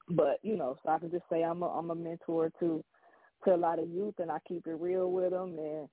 [0.10, 2.84] But you know, so I can just say I'm a I'm a mentor to
[3.46, 5.88] to a lot of youth, and I keep it real with them and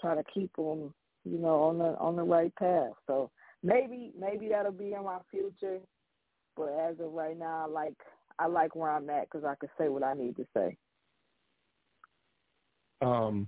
[0.00, 2.92] try to keep them you know on the on the right path.
[3.06, 3.30] So
[3.62, 5.80] maybe maybe that'll be in my future,
[6.56, 7.96] but as of right now, I like
[8.38, 10.76] I like where I'm at because I can say what I need to say.
[13.00, 13.46] Um,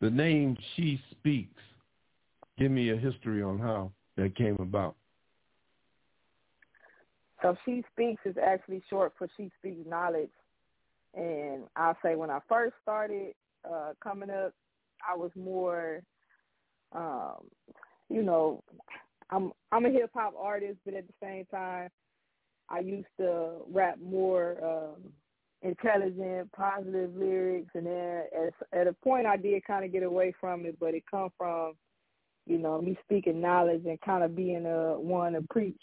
[0.00, 1.62] the name She Speaks.
[2.58, 4.96] Give me a history on how that came about.
[7.42, 10.30] So she speaks is actually short for she speaks knowledge.
[11.14, 13.34] And I'll say when I first started
[13.70, 14.52] uh coming up,
[15.06, 16.02] I was more
[16.92, 17.48] um,
[18.08, 18.62] you know,
[19.30, 21.88] I'm I'm a hip hop artist but at the same time
[22.68, 25.02] I used to rap more um
[25.64, 30.66] intelligent, positive lyrics and then at at a point I did kinda get away from
[30.66, 31.74] it, but it come from,
[32.46, 35.82] you know, me speaking knowledge and kinda being a one to preach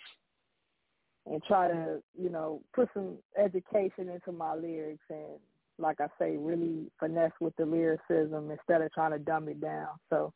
[1.25, 5.39] and try to, you know, put some education into my lyrics and
[5.77, 9.89] like I say, really finesse with the lyricism instead of trying to dumb it down.
[10.11, 10.31] So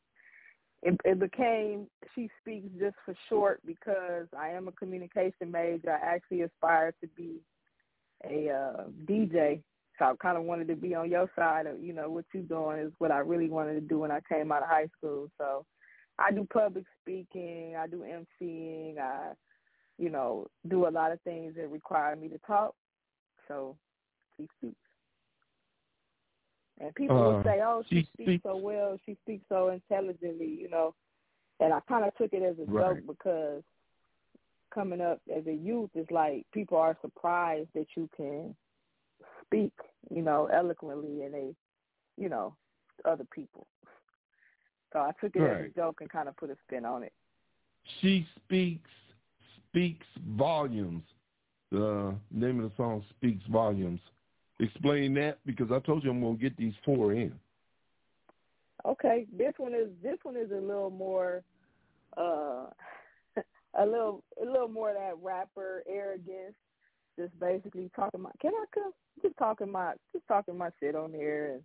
[0.81, 5.91] it, it became She Speaks just for short because I am a communication major.
[5.91, 7.41] I actually aspire to be
[8.29, 9.61] a uh, DJ.
[9.97, 12.43] So I kind of wanted to be on your side of, you know, what you're
[12.43, 15.29] doing is what I really wanted to do when I came out of high school.
[15.38, 15.65] So
[16.19, 19.33] I do public speaking, I do emceeing, I
[19.97, 22.73] you know, do a lot of things that require me to talk.
[23.47, 23.77] So
[24.38, 24.75] she speaks.
[26.79, 30.47] And people Uh, will say, oh, she, she speaks so well, she speaks so intelligently,
[30.59, 30.93] you know.
[31.61, 32.97] And I kind of took it as a Right.
[32.97, 33.63] joke because
[34.75, 38.53] coming up as a youth, is like people are surprised that you can
[39.41, 39.73] speak,
[40.13, 41.55] you know, eloquently and they,
[42.17, 42.53] you know,
[43.05, 43.65] other people.
[44.93, 47.13] So I took it as a joke and kind of put a spin on it.
[48.01, 48.89] She Speaks
[49.69, 50.05] Speaks
[50.38, 51.03] Volumes.
[51.71, 53.99] The name of the song Speaks Volumes.
[54.59, 57.33] Explain that because I told you I'm gonna get these four in.
[58.85, 61.43] Okay, this one is this one is a little more,
[62.15, 62.67] uh,
[63.77, 66.55] a little a little more of that rapper arrogance.
[67.19, 71.11] just basically talking my can I come just talking my just talking my shit on
[71.11, 71.63] there and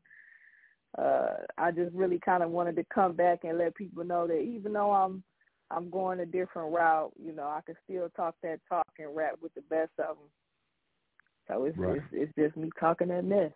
[0.99, 4.41] uh I just really kind of wanted to come back and let people know that
[4.41, 5.23] even though I'm
[5.71, 9.35] I'm going a different route, you know, I can still talk that talk and rap
[9.41, 10.27] with the best of them.
[11.47, 11.99] So it's Right.
[11.99, 13.53] it's, it's just me talking that mess.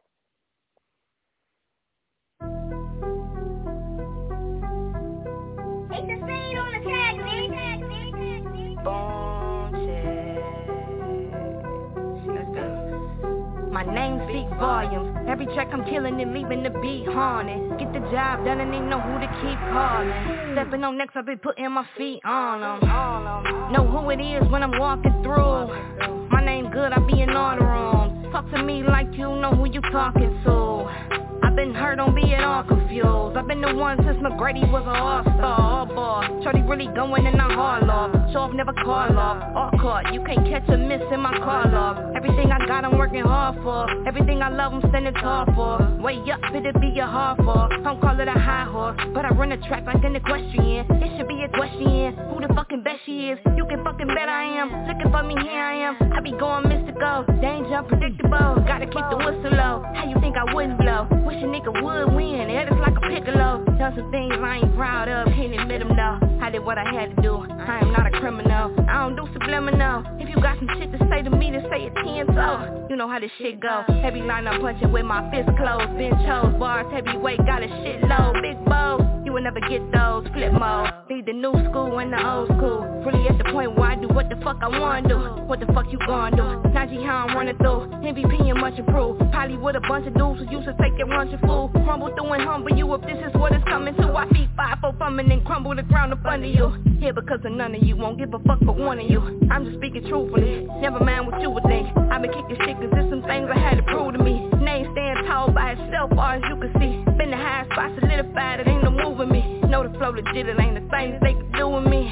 [13.86, 15.16] My name speaks volumes.
[15.28, 17.78] Every track I'm killing and leaving the beat haunted.
[17.78, 20.54] Get the job done and they know who to keep calling.
[20.54, 23.72] Stepping on necks, I be putting my feet on them.
[23.72, 26.28] Know who it is when I'm walking through.
[26.28, 28.32] My name good, I be in all the rooms.
[28.32, 31.23] Talk to me like you know who you talking to.
[31.54, 33.36] I've been hurt, don't be at all confused.
[33.36, 36.42] I've been the one since McGrady was an all-star, all ball.
[36.42, 38.10] Shorty really going in a hard law.
[38.32, 39.54] Show off, never call off.
[39.54, 42.16] All caught, you can't catch a miss in my car log.
[42.16, 43.86] Everything I got, I'm working hard for.
[44.08, 45.78] Everything I love, I'm standing tall for.
[46.02, 47.68] Way up, it'll be a hard fall.
[47.84, 50.90] Don't call it a high horse, but I run the track like an equestrian.
[50.90, 53.38] It should be a question, who the fucking best she is?
[53.54, 54.88] You can fucking bet I am.
[54.88, 56.12] Looking for me, here I am.
[56.12, 58.58] I be going mystical, danger unpredictable.
[58.66, 59.86] Gotta keep the whistle low.
[59.94, 61.06] How you think I wouldn't blow?
[61.22, 62.48] Wish a nigga would win.
[62.48, 63.64] It is like a piccolo.
[63.78, 65.28] Done some things I ain't proud of.
[65.28, 66.18] Can't admit them though.
[66.40, 67.37] I did what I had to do.
[67.37, 68.74] I am not a criminal.
[68.88, 70.04] I don't do subliminal.
[70.18, 72.87] If you got some shit to say to me, then say it ten so.
[72.88, 73.85] You know how this shit go.
[74.02, 75.96] Heavy line I'm punching with my fist closed.
[75.98, 78.42] Been chose bars heavyweight, got a shitload.
[78.42, 79.13] Big bow.
[79.34, 80.94] Will never get those flip mode.
[81.10, 82.86] Need the new school and the old school.
[83.04, 85.18] Really at the point where I do what the fuck I wanna do.
[85.50, 86.70] What the fuck you gonna do?
[86.70, 87.90] Najee how I'm running through.
[88.06, 89.18] MVP and much improved.
[89.32, 91.68] Probably with a bunch of dudes who used to take it lunch and fool.
[91.82, 94.06] Crumble through and humble you if this is what it's coming to.
[94.14, 96.70] I beat five for bumming and crumble the ground up under you.
[97.00, 97.96] Yeah, because of none of you.
[97.96, 99.18] Won't give a fuck for one of you.
[99.50, 100.68] I'm just speaking truthfully.
[100.78, 101.88] Never mind what you would think.
[102.06, 104.53] I've been kicking shit cause there's some things I had to prove to me.
[104.64, 107.05] Name stand tall by itself far as you can see.
[107.18, 109.61] Been the high spot solidified, it ain't no moving me.
[109.68, 112.11] Know the flow legit, it ain't the thing they can do with me.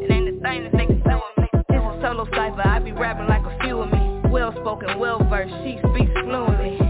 [0.00, 1.48] It ain't the that they can do with me.
[1.68, 4.30] This is solo cipher, I be rapping like a few of me.
[4.30, 6.80] Well spoken, well versed, she speaks fluently.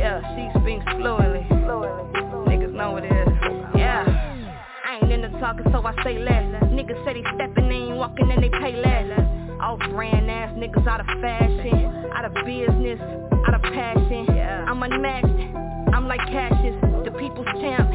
[0.00, 1.44] Yeah, she speaks fluently.
[2.48, 3.28] Niggas know what it is.
[3.76, 4.04] Yeah.
[4.88, 6.44] I ain't into talking, so I say less.
[6.72, 9.45] Niggas say they stepping, they ain't walking, and they pay less.
[9.60, 13.00] Off brand ass niggas out of fashion, out of business,
[13.46, 14.26] out of passion.
[14.68, 17.90] I'm unmatched, I'm like Cassius, the people's champ,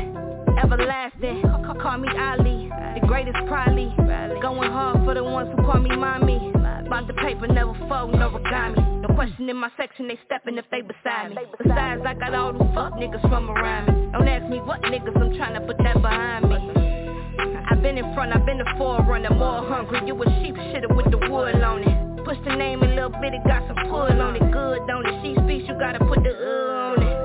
[0.63, 1.41] everlasting.
[1.43, 2.69] Ca- Call me Ali,
[2.99, 3.93] the greatest probably.
[4.41, 6.51] Going hard for the ones who call me mommy.
[6.87, 9.01] About the paper, never fold, no origami.
[9.07, 11.37] No question in my section, they stepping if they beside me.
[11.63, 14.11] Besides, I got all the fuck niggas from around me.
[14.11, 16.57] Don't ask me what niggas, I'm trying to put that behind me.
[17.71, 20.01] I've been in front, I've been the forerunner, more hungry.
[20.05, 20.90] You a sheep shitter
[23.21, 24.51] bit, it got some pull on it.
[24.51, 25.15] Good, don't it?
[25.21, 27.17] She speaks, you gotta put the uh on it.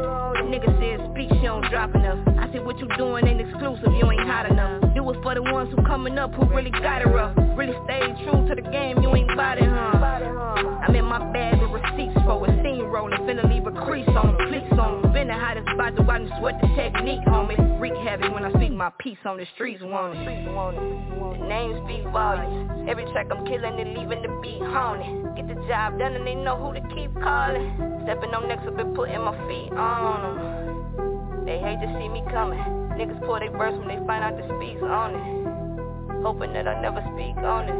[0.52, 2.20] Nigga said speak, she don't drop enough.
[2.38, 4.94] I said what you doing ain't exclusive, you ain't hot enough.
[4.94, 7.34] Do it for the ones who coming up, who really got it rough.
[7.56, 10.84] Really stayed true to the game, you ain't body, huh?
[10.86, 14.36] I'm in my bag with receipts for a scene rolling, finna leave a crease on
[14.36, 15.12] them, pleats on them.
[15.12, 17.56] Been the hottest spot watch me sweat the technique, homie.
[17.78, 20.24] Freak heavy when I my piece on the streets, want it.
[20.26, 22.88] The names speak volumes.
[22.88, 25.34] Every track I'm killing and leaving the beat haunted.
[25.34, 27.72] Get the job done and they know who to keep calling.
[28.04, 31.44] Stepping on next I've been putting my feet on them.
[31.46, 32.60] They hate to see me coming.
[33.00, 36.22] Niggas pull their burst when they find out the speed's on it.
[36.22, 37.76] Hoping that I never speak on it.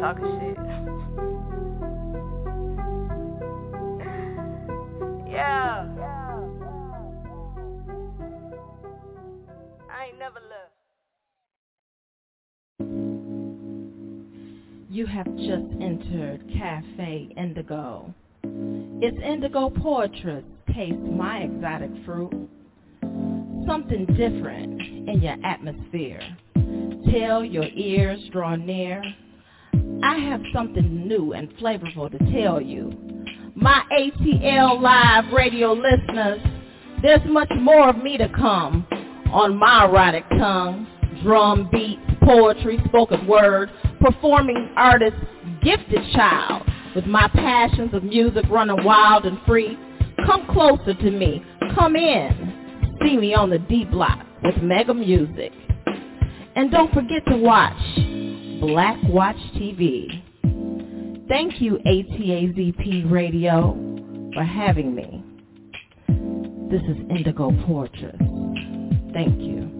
[0.00, 0.58] Talking shit.
[5.34, 6.23] Yeah.
[10.04, 10.74] I ain't never left.
[14.90, 18.12] You have just entered Cafe Indigo.
[18.42, 20.44] It's indigo poetry.
[20.74, 22.50] Taste my exotic fruit.
[23.66, 26.20] Something different in your atmosphere.
[27.10, 29.02] Tell your ears draw near.
[30.02, 32.92] I have something new and flavorful to tell you.
[33.54, 36.40] My ATL Live radio listeners,
[37.00, 38.86] there's much more of me to come
[39.34, 40.86] on my erotic tongue.
[41.22, 43.70] Drum beats, poetry, spoken word,
[44.00, 45.16] performing artist,
[45.62, 46.62] gifted child,
[46.94, 49.76] with my passions of music running wild and free.
[50.24, 51.44] Come closer to me.
[51.74, 52.96] Come in.
[53.04, 55.52] See me on the D block with Mega Music.
[56.56, 57.76] And don't forget to watch
[58.60, 60.22] Black Watch TV.
[61.28, 63.72] Thank you, ATAZP Radio,
[64.34, 65.24] for having me.
[66.70, 68.16] This is Indigo Portrait.
[69.14, 69.70] Thank you.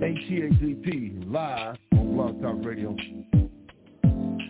[0.00, 2.96] ATAZP live on Blog Talk Radio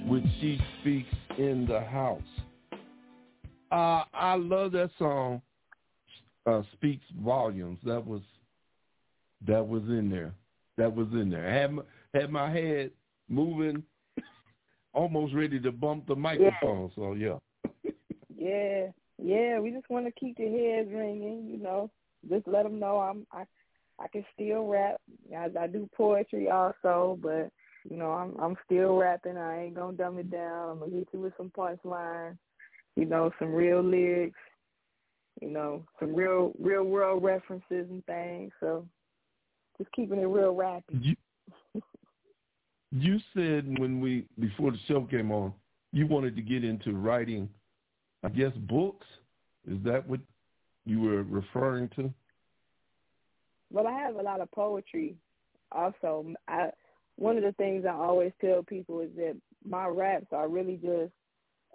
[0.06, 2.22] with She Speaks in the House.
[3.72, 5.42] Uh, I love that song,
[6.46, 7.80] uh, Speaks Volumes.
[7.84, 8.22] That was
[9.48, 10.32] that was in there.
[10.76, 11.50] That was in there.
[11.50, 11.82] I had my,
[12.14, 12.92] had my head
[13.28, 13.82] moving,
[14.92, 16.92] almost ready to bump the microphone.
[16.94, 17.38] So yeah.
[18.36, 18.86] Yeah,
[19.22, 19.58] yeah.
[19.58, 21.48] We just want to keep the heads ringing.
[21.48, 21.90] You know,
[22.28, 23.44] just let them know I'm I
[24.00, 25.00] I can still rap.
[25.36, 27.50] I, I do poetry also, but
[27.88, 29.36] you know I'm I'm still rapping.
[29.36, 30.70] I ain't gonna dumb it down.
[30.70, 32.36] I'm gonna hit you with some punchlines.
[32.96, 34.38] You know, some real lyrics.
[35.40, 38.50] You know, some real real world references and things.
[38.60, 38.86] So
[39.78, 40.82] just keeping it real rappy.
[40.90, 41.16] You,
[42.90, 45.52] you said when we before the show came on,
[45.92, 47.48] you wanted to get into writing,
[48.24, 49.06] I guess books.
[49.66, 50.20] Is that what
[50.84, 52.12] you were referring to?
[53.70, 55.14] Well, I have a lot of poetry.
[55.72, 56.70] Also, I
[57.16, 61.12] one of the things I always tell people is that my raps are really just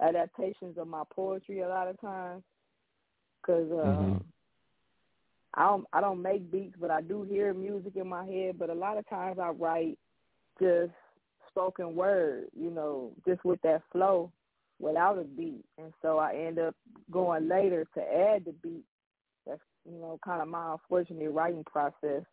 [0.02, 2.44] adaptations of my poetry a lot of times,
[3.42, 4.18] because uh, mm-hmm.
[5.54, 8.58] I don't I don't make beats, but I do hear music in my head.
[8.58, 10.00] But a lot of times I write
[10.60, 10.92] just
[11.50, 14.32] spoken word, you know, just with that flow
[14.84, 16.76] without a beat, and so I end up
[17.12, 18.84] going later to add the beat.
[19.48, 22.24] That's you know kind of my unfortunate writing process.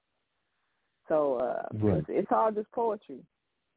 [1.09, 1.99] So uh, right.
[1.99, 3.21] it's, it's all just poetry.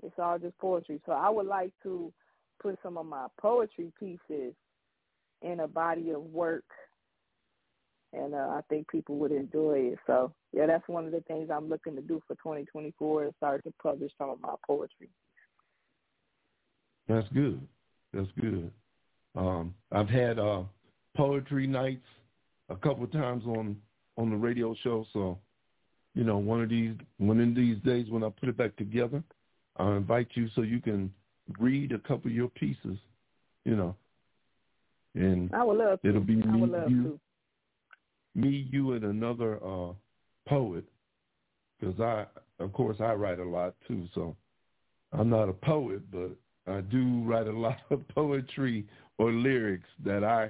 [0.03, 1.01] It's all just poetry.
[1.05, 2.11] So I would like to
[2.61, 4.53] put some of my poetry pieces
[5.41, 6.63] in a body of work
[8.13, 9.99] and uh, I think people would enjoy it.
[10.05, 13.63] So yeah, that's one of the things I'm looking to do for 2024 is start
[13.63, 15.09] to publish some of my poetry.
[17.07, 17.59] That's good.
[18.13, 18.71] That's good.
[19.35, 20.63] Um, I've had uh,
[21.15, 22.05] poetry nights
[22.69, 23.77] a couple of times on
[24.17, 25.05] on the radio show.
[25.11, 25.39] So,
[26.13, 29.23] you know, one of these one of these days when I put it back together,
[29.77, 31.11] I'll invite you so you can
[31.59, 32.97] read a couple of your pieces.
[33.65, 33.95] You know,
[35.15, 36.09] and I would love to.
[36.09, 37.19] it'll be me, you, to
[38.35, 39.93] me, you, and another uh,
[40.47, 40.83] poet,
[41.79, 42.25] because I,
[42.59, 44.05] of course, I write a lot too.
[44.13, 44.35] So
[45.11, 46.31] I'm not a poet, but
[46.67, 48.85] I do write a lot of poetry
[49.17, 50.49] or lyrics that I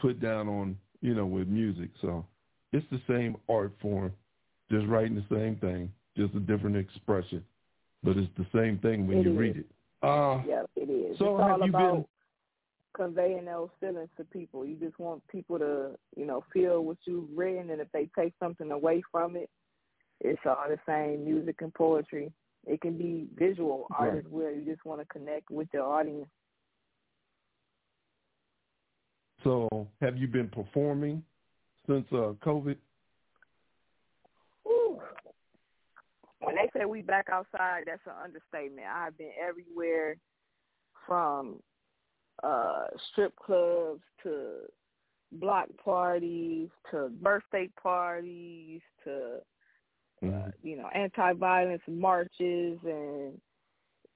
[0.00, 1.90] put down on, you know, with music.
[2.00, 2.24] So
[2.72, 4.12] it's the same art form,
[4.70, 7.44] just writing the same thing, just a different expression,
[8.02, 9.38] but it's the same thing when it you is.
[9.38, 9.66] read it.
[10.02, 11.18] Uh, yeah, it is.
[11.18, 12.04] So it's have all you about been?
[12.94, 14.64] conveying those feelings to people.
[14.64, 18.32] You just want people to, you know, feel what you've written, and if they take
[18.38, 19.50] something away from it,
[20.20, 22.32] it's all the same music and poetry.
[22.68, 24.18] It can be visual art Right.
[24.18, 24.52] as well.
[24.52, 26.28] You just want to connect with your audience.
[29.44, 31.22] So have you been performing
[31.86, 32.76] since uh, COVID?
[34.66, 35.00] Ooh.
[36.40, 38.86] When they say we back outside, that's an understatement.
[38.86, 40.16] I've been everywhere
[41.06, 41.60] from
[42.44, 44.60] uh strip clubs to
[45.32, 49.38] block parties to birthday parties to
[50.22, 53.40] uh, you know anti-violence marches and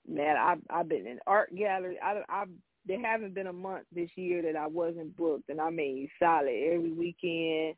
[0.08, 2.44] man I've I've been in art gallery I I
[2.86, 6.48] there haven't been a month this year that I wasn't booked and I mean solid
[6.48, 7.76] every weekend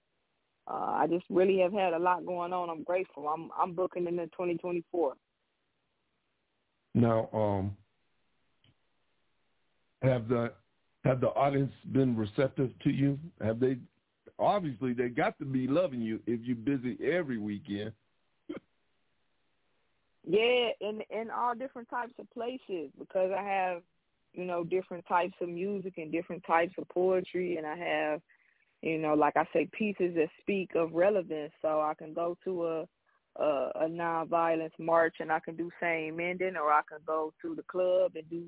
[0.66, 4.06] uh I just really have had a lot going on I'm grateful I'm I'm booking
[4.06, 5.14] into 2024
[6.94, 7.76] Now, um,
[10.02, 10.52] have the
[11.04, 13.18] have the audience been receptive to you?
[13.42, 13.78] Have they?
[14.38, 17.92] Obviously, they got to be loving you if you're busy every weekend.
[20.26, 23.82] Yeah, in in all different types of places because I have,
[24.32, 28.20] you know, different types of music and different types of poetry, and I have,
[28.80, 31.52] you know, like I say, pieces that speak of relevance.
[31.60, 32.84] So I can go to a
[33.36, 37.54] a, a nonviolence march, and I can do same ending, or I can go to
[37.54, 38.44] the club and do,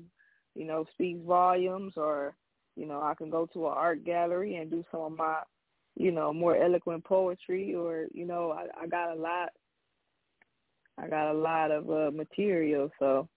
[0.55, 2.35] you know, speaks volumes, or
[2.75, 5.41] you know, I can go to an art gallery and do some of my,
[5.95, 9.49] you know, more eloquent poetry, or you know, I, I got a lot
[10.97, 13.27] I got a lot of uh, material, so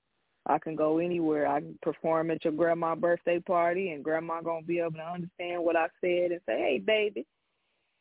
[0.47, 1.47] I can go anywhere.
[1.47, 5.63] I can perform at your grandma's birthday party, and grandma gonna be able to understand
[5.63, 7.27] what I said and say, "Hey, baby,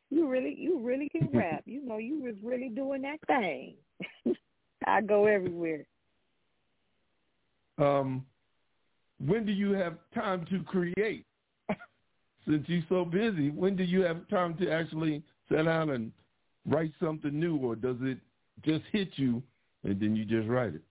[0.09, 1.63] you really, you really can rap.
[1.65, 3.75] You know, you was really doing that thing."
[4.87, 5.85] I go everywhere.
[7.77, 8.25] Um,
[9.25, 11.25] when do you have time to create?
[12.47, 16.11] Since you're so busy, when do you have time to actually sit down and
[16.65, 18.19] write something new, or does it
[18.63, 19.43] just hit you
[19.83, 20.81] and then you just write it?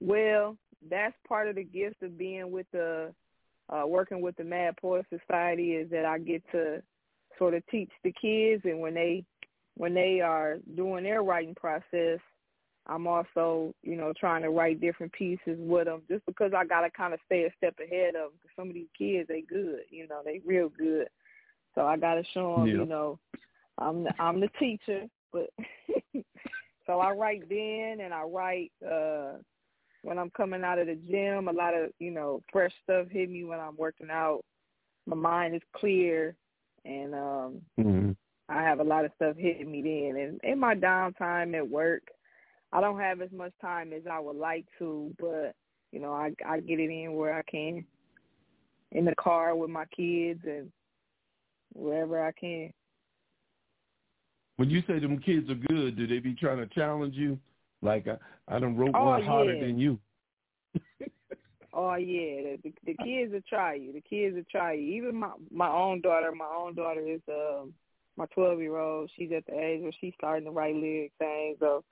[0.00, 0.56] Well,
[0.90, 3.12] that's part of the gift of being with the
[3.72, 6.82] uh working with the Mad Poet Society is that I get to
[7.38, 9.24] sort of teach the kids and when they
[9.76, 12.18] when they are doing their writing process,
[12.86, 16.90] I'm also, you know, trying to write different pieces with them just because I gotta
[16.90, 18.40] kind of stay a step ahead of them.
[18.42, 21.08] Cause some of these kids, they good, you know, they real good.
[21.74, 22.74] So I gotta show them, Yeah.
[22.74, 23.18] you know,
[23.78, 25.48] I'm the, I'm the teacher, but
[26.86, 29.34] so I write then and I write uh
[30.02, 31.48] when I'm coming out of the gym.
[31.48, 34.42] A lot of you know fresh stuff hit me when I'm working out.
[35.06, 36.36] My mind is clear,
[36.84, 38.12] and um Mm-hmm.
[38.48, 40.20] I have a lot of stuff hitting me then.
[40.20, 42.02] And in my downtime at work,
[42.72, 45.54] I don't have as much time as I would like to, but
[45.90, 47.84] you know, I I get it in where I can.
[48.92, 50.70] In the car with my kids and
[51.72, 52.72] wherever I can.
[54.62, 57.36] When you say them kids are good, do they be trying to challenge you?
[57.82, 59.98] Like I, I done wrote Oh, one harder than you.
[61.72, 63.92] Oh yeah, the, the kids will try you.
[63.92, 64.94] The kids will try you.
[64.94, 66.30] Even my my own daughter.
[66.30, 67.74] My own daughter is um
[68.16, 69.10] my twelve year old.
[69.16, 71.56] She's at the age where she's starting to write lyric things.
[71.58, 71.82] So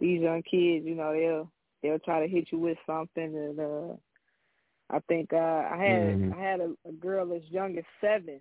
[0.00, 1.52] these young kids, you know, they'll
[1.82, 3.36] they'll try to hit you with something.
[3.36, 3.96] And uh
[4.88, 6.32] I think uh I had Mhm.
[6.32, 8.40] I had a, a girl as young as seven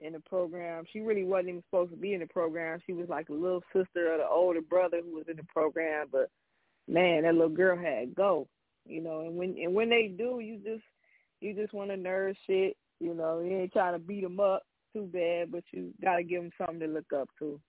[0.00, 0.84] in the program.
[0.92, 2.80] She really wasn't even supposed to be in the program.
[2.86, 6.08] She was like a little sister of the older brother who was in the program.
[6.12, 6.30] But
[6.88, 8.46] man, that little girl had go
[8.88, 9.20] you know.
[9.20, 10.84] And when and when they do, you just
[11.40, 13.40] you just want to nourish it, you know.
[13.40, 16.52] You ain't trying to beat them up too bad, but you got to give them
[16.58, 17.60] something to look up to.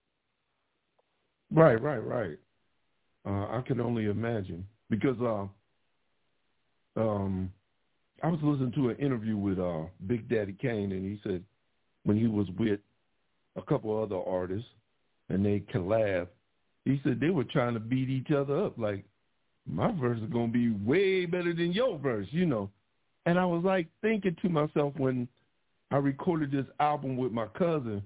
[1.51, 2.37] Right, right, right.
[3.25, 5.47] Uh, I can only imagine because uh,
[6.99, 7.51] um,
[8.23, 11.43] I was listening to an interview with uh, Big Daddy Kane, and he said
[12.07, 12.79] when he was with
[13.57, 14.69] a couple other artists
[15.27, 16.27] and they collab,
[16.85, 18.77] he said they were trying to beat each other up.
[18.77, 19.03] Like
[19.69, 22.69] my verse is gonna be way better than your verse, you know.
[23.25, 25.27] And I was like thinking to myself when
[25.91, 28.01] I recorded this album with my cousin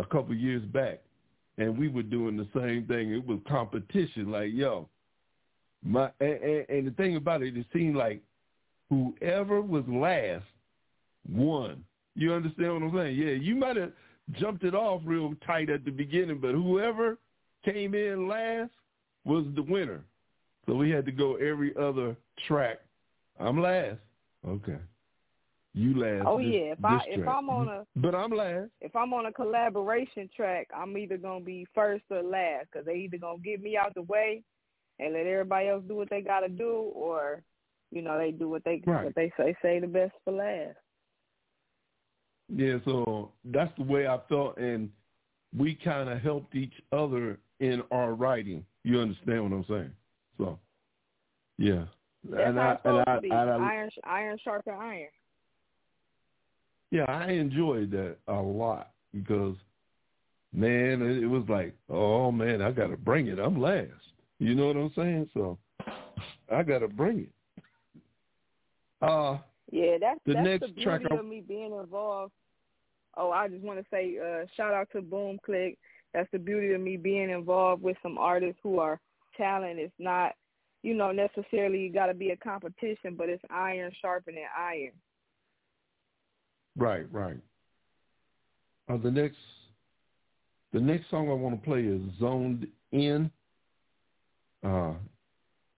[0.00, 1.00] a couple years back,
[1.56, 3.12] and we were doing the same thing.
[3.12, 4.88] It was competition, like yo,
[5.84, 8.22] my and, and, and the thing about it, it seemed like
[8.90, 10.46] whoever was last
[11.28, 11.84] won.
[12.14, 13.16] You understand what I'm saying?
[13.16, 13.92] Yeah, you might have
[14.32, 17.18] jumped it off real tight at the beginning, but whoever
[17.64, 18.70] came in last
[19.24, 20.02] was the winner.
[20.66, 22.78] So we had to go every other track.
[23.38, 23.98] I'm last.
[24.46, 24.78] Okay.
[25.74, 26.24] You last.
[26.26, 27.26] Oh this- yeah, if I if.
[27.26, 28.70] I'm on a But I'm last.
[28.80, 32.94] if I'm on a collaboration track, I'm either gonna be first or last because they
[32.94, 34.42] either gonna get me out the way
[35.00, 37.42] and let everybody else do what they gotta do, or
[37.90, 39.04] you know they do what they Right.
[39.06, 40.78] what they say say the best for last.
[42.48, 44.90] Yeah, so that's the way I felt, and
[45.56, 48.64] we kind of helped each other in our writing.
[48.82, 49.92] You understand what I'm saying?
[50.38, 50.58] So,
[51.58, 51.84] yeah,
[52.28, 55.08] That's and how I, and I, and I, iron iron sharpen iron.
[56.90, 59.56] yeah, I enjoyed that a lot because,
[60.52, 63.38] man, it, it was like, oh man, I got to bring it.
[63.38, 63.88] I'm last.
[64.38, 65.30] You know what I'm saying?
[65.32, 65.58] So,
[66.52, 67.30] I got to bring it.
[69.00, 69.38] Uh,
[69.70, 72.32] Yeah, that's The that's next the beauty track of me being involved.
[73.16, 75.78] Oh, I just want to say uh, shout out to Boom Click.
[76.12, 79.00] That's the beauty of me being involved with some artists who are
[79.36, 79.78] talent.
[79.78, 80.32] It's not,
[80.82, 84.92] you know, necessarily you got to be a competition, but it's iron sharpening iron.
[86.76, 87.36] Right, right.
[88.88, 89.38] Uh, the next,
[90.72, 93.30] the next song I want to play is "Zoned In."
[94.64, 94.94] Uh,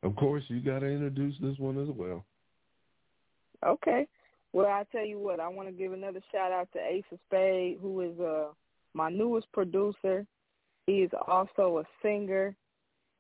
[0.03, 2.25] of course, you got to introduce this one as well.
[3.65, 4.07] Okay.
[4.53, 7.19] Well, I tell you what, I want to give another shout out to Ace of
[7.29, 8.49] Spade, who is uh
[8.95, 10.25] my newest producer.
[10.87, 12.57] He is also a singer,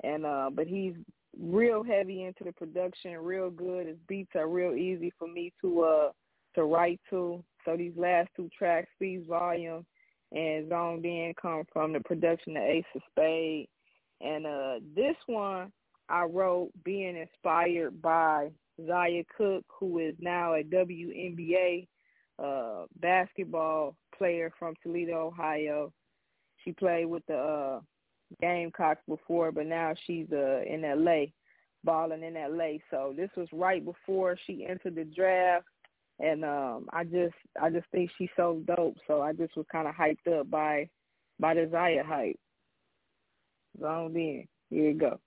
[0.03, 0.95] and uh but he's
[1.39, 3.87] real heavy into the production, real good.
[3.87, 6.11] His beats are real easy for me to uh
[6.55, 7.45] to write to.
[7.64, 9.84] So these last two tracks, Speaks Volumes
[10.32, 13.68] and Zoned In, come from the production of Ace of Spade.
[14.22, 15.70] And uh this one
[16.09, 18.51] I wrote being inspired by
[18.85, 21.87] Zia Cooke, who is now a WNBA
[22.43, 25.93] uh, basketball player from Toledo, Ohio.
[26.64, 27.81] She played with the uh,
[28.41, 31.27] Gamecocks before, but now she's uh, in LA,
[31.85, 32.79] balling in LA.
[32.91, 35.66] So this was right before she entered the draft,
[36.18, 38.97] and um, I just I just think she's so dope.
[39.07, 40.89] So I just was kind of hyped up by
[41.39, 42.39] by the Zaya hype.
[43.81, 44.47] Zoned in.
[44.70, 45.20] Here you go.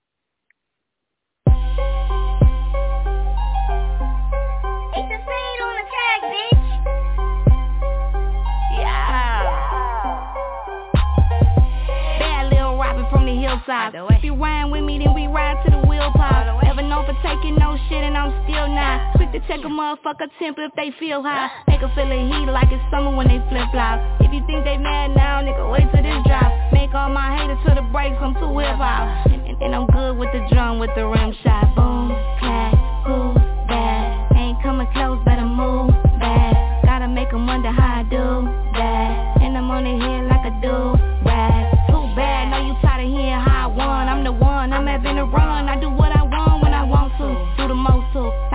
[13.70, 14.18] Little Robin from the hillside.
[14.18, 16.60] If you ride with me, then we ride to the wheel pile.
[16.66, 19.16] Ever known for taking no shit and I'm still not.
[19.16, 21.50] Quick to check a motherfucker temp if they feel high.
[21.68, 24.64] Make a feel a heat like it's summer when they flip flop If you think
[24.64, 26.50] they mad now, nigga, wait till this drop.
[26.72, 29.26] Make all my haters to the brakes, I'm too hip hop.
[29.30, 31.74] And, and, and I'm good with the drum, with the rim shot.
[31.74, 32.74] Boom, clap,
[33.06, 34.36] who's bad?
[34.36, 38.26] Ain't coming close, better move back Gotta make 'em wonder how I do
[38.74, 39.40] that.
[39.40, 40.09] And I'm on the head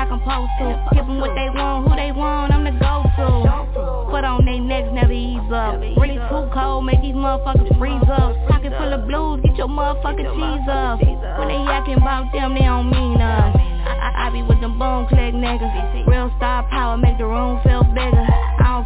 [0.06, 0.96] like I'm supposed to.
[0.96, 4.10] Give 'em what they want, who they want, I'm the go-to.
[4.10, 5.80] Put on they necks, never ease up.
[5.80, 8.36] Really too cold, make these motherfuckers freeze up.
[8.48, 11.00] Pocket full of blues, get your motherfucking cheese up.
[11.02, 13.56] When they yakking about them, they don't mean us.
[13.56, 16.08] I, I, I be with them bone click niggas.
[16.08, 18.45] Real star power, make the room feel bigger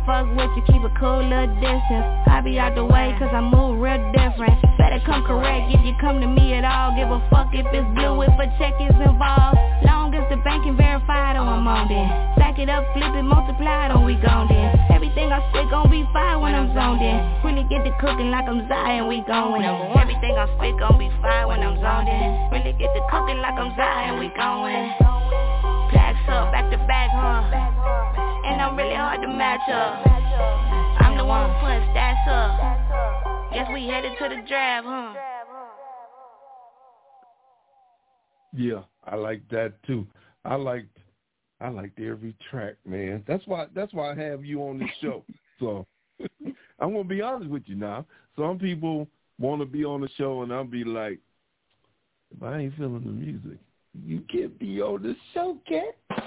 [0.10, 2.08] fuck with you, keep a cool little distance.
[2.26, 4.58] I be out the way cause I move real different.
[4.82, 6.98] Better come correct if you come to me at all.
[6.98, 9.62] Give a fuck if it's blue, if a check is involved.
[9.86, 12.10] Long as the bank can verify it, oh, I'm on then
[12.42, 14.74] Stack it up, flip it, multiply it, on we gone then.
[14.90, 17.22] Everything I spit gon' be fire when I'm zoned in.
[17.46, 19.62] Really get to cooking like I'm Zion, we going
[19.94, 22.50] Everything I spit gon' be fire when I'm zoned in.
[22.50, 24.90] Really get to cooking like I'm Zion, we going
[25.94, 30.08] Plaques up, back to back, huh And I'm really hard to match up
[31.02, 35.14] I'm the one putting stats up Guess we headed to the draft, huh
[38.54, 40.08] Yeah, I like that too.
[40.46, 40.98] I liked
[41.62, 43.24] I liked every track, man.
[43.28, 45.24] That's why that's why I have you on this show.
[45.60, 45.86] so
[46.80, 48.06] I'm gonna be honest with you now.
[48.38, 49.08] Some people
[49.40, 51.20] want to be on the show, and I'll be like,
[52.36, 53.60] if I ain't feeling the music,
[54.06, 56.24] you can't be on the show, cat.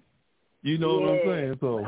[0.62, 1.56] you know what I'm saying?
[1.60, 1.86] So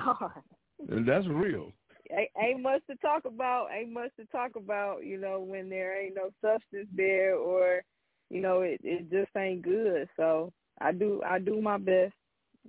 [1.07, 1.73] that's real.
[2.11, 3.69] ain't, ain't much to talk about.
[3.77, 5.05] Ain't much to talk about.
[5.05, 7.83] You know, when there ain't no substance there, or
[8.31, 10.09] you know, it it just ain't good.
[10.17, 12.15] So I do I do my best.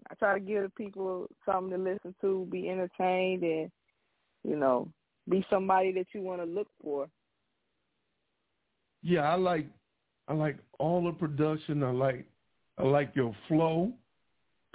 [0.09, 3.71] I try to give the people something to listen to, be entertained, and
[4.43, 4.87] you know,
[5.29, 7.07] be somebody that you want to look for.
[9.01, 9.67] Yeah, I like
[10.27, 11.83] I like all the production.
[11.83, 12.25] I like
[12.77, 13.93] I like your flow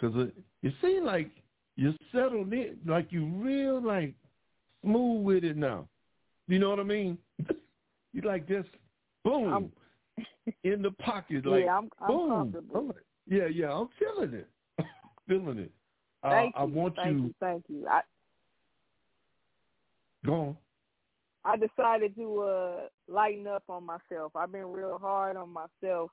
[0.04, 1.30] because it it seems like
[1.76, 4.14] you're settled in, like you real like
[4.82, 5.88] smooth with it now.
[6.46, 7.18] You know what I mean?
[8.12, 8.68] you like just
[9.24, 9.72] boom I'm,
[10.62, 12.30] in the pocket, like yeah, I'm, I'm boom.
[12.30, 12.76] comfortable.
[12.76, 12.96] I'm like,
[13.26, 14.48] yeah, yeah, I'm feeling it,
[15.28, 15.70] feeling it.
[16.22, 17.24] Thank uh, I you, want thank you.
[17.24, 17.86] you, thank you.
[17.88, 18.00] I
[20.24, 20.56] Go on.
[21.46, 22.76] I decided to uh
[23.08, 24.34] lighten up on myself.
[24.34, 26.10] I've been real hard on myself,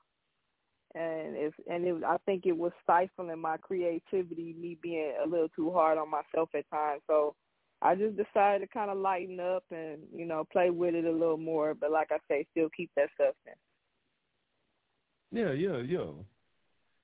[0.94, 5.48] and if and it, I think it was stifling my creativity, me being a little
[5.50, 7.02] too hard on myself at times.
[7.06, 7.34] So
[7.80, 11.10] I just decided to kind of lighten up and you know play with it a
[11.10, 11.74] little more.
[11.74, 13.58] But like I say, still keep that substance.
[15.32, 16.10] Yeah, yeah, yeah.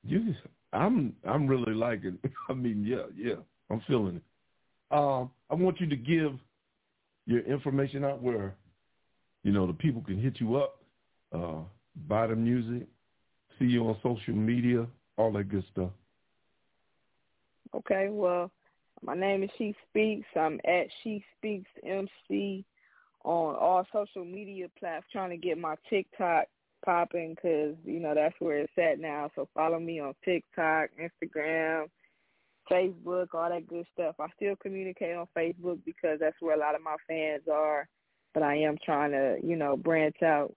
[0.05, 0.34] You,
[0.72, 2.18] I'm, I'm really liking.
[2.22, 2.32] It.
[2.49, 3.36] I mean, yeah, yeah,
[3.70, 4.22] I'm feeling it.
[4.91, 6.32] Um, I want you to give
[7.26, 8.55] your information out where,
[9.43, 10.82] you know, the people can hit you up,
[11.34, 11.61] uh,
[12.07, 12.86] buy the music,
[13.59, 14.86] see you on social media,
[15.16, 15.90] all that good stuff.
[17.74, 18.50] Okay, well,
[19.02, 20.26] my name is She Speaks.
[20.36, 22.64] I'm at She Speaks MC
[23.24, 26.46] on all social media platforms, trying to get my TikTok
[26.84, 29.30] popping because you know that's where it's at now.
[29.34, 31.86] So follow me on TikTok, Instagram,
[32.70, 34.16] Facebook, all that good stuff.
[34.18, 37.88] I still communicate on Facebook because that's where a lot of my fans are.
[38.34, 40.54] But I am trying to, you know, branch out.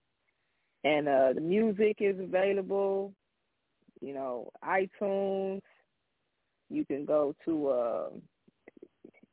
[0.83, 3.13] And uh the music is available,
[4.01, 5.61] you know, iTunes.
[6.69, 8.09] You can go to uh,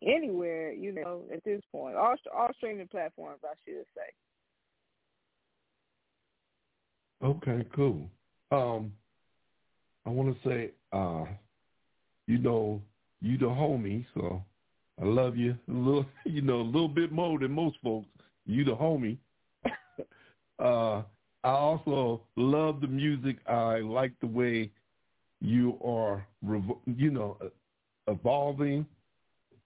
[0.02, 1.96] anywhere, you know, at this point.
[1.96, 4.12] All all streaming platforms, I should say.
[7.24, 8.08] Okay, cool.
[8.50, 8.92] Um,
[10.06, 11.24] I want to say, uh,
[12.26, 12.80] you know,
[13.20, 14.42] you the homie, so
[15.00, 18.08] I love you a little, you know, a little bit more than most folks.
[18.46, 19.18] You the homie.
[20.58, 21.02] uh,
[21.44, 23.36] I also love the music.
[23.46, 24.70] I like the way
[25.40, 26.26] you are,
[26.86, 27.38] you know,
[28.08, 28.86] evolving.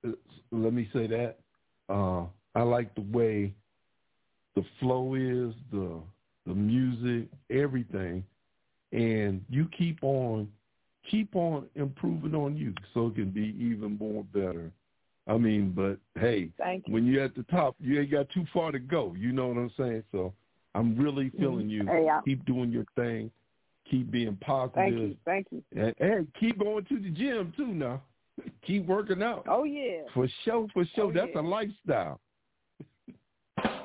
[0.07, 0.11] Uh,
[0.51, 1.39] Let me say that.
[1.89, 3.55] Uh, I like the way
[4.55, 6.01] the flow is, the
[6.47, 8.25] the music, everything,
[8.91, 10.49] and you keep on
[11.11, 14.70] keep on improving on you so it can be even more better.
[15.27, 16.95] I mean, but hey, Thank you.
[16.95, 19.14] when you're at the top, you ain't got too far to go.
[19.16, 20.03] You know what I'm saying?
[20.12, 20.33] So
[20.75, 21.87] I'm really feeling you.
[22.25, 23.31] Keep doing your thing.
[23.91, 24.75] Keep being positive.
[24.75, 25.62] Thank you, thank you.
[25.77, 28.03] And, and keep going to the gym too now.
[28.66, 29.45] keep working out.
[29.49, 31.07] Oh yeah, For sure, for sure.
[31.07, 31.41] Oh, That's yeah.
[31.41, 32.20] a lifestyle.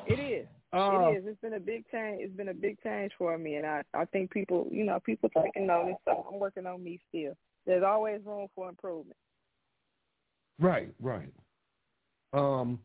[0.08, 0.48] it is.
[0.74, 1.24] Uh, it is.
[1.28, 2.22] It's been a big change.
[2.22, 5.30] It's been a big change for me, and I I think people, you know, people
[5.30, 5.96] taking notice.
[6.06, 7.34] So I'm working on me still.
[7.66, 9.18] there's always room for improvement.
[10.60, 11.32] Right, right.
[12.34, 12.80] Um,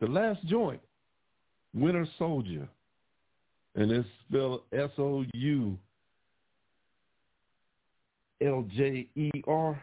[0.00, 0.80] the last joint,
[1.74, 2.68] Winter Soldier,
[3.74, 5.78] and it's spelled S O U
[8.42, 9.82] L J E R.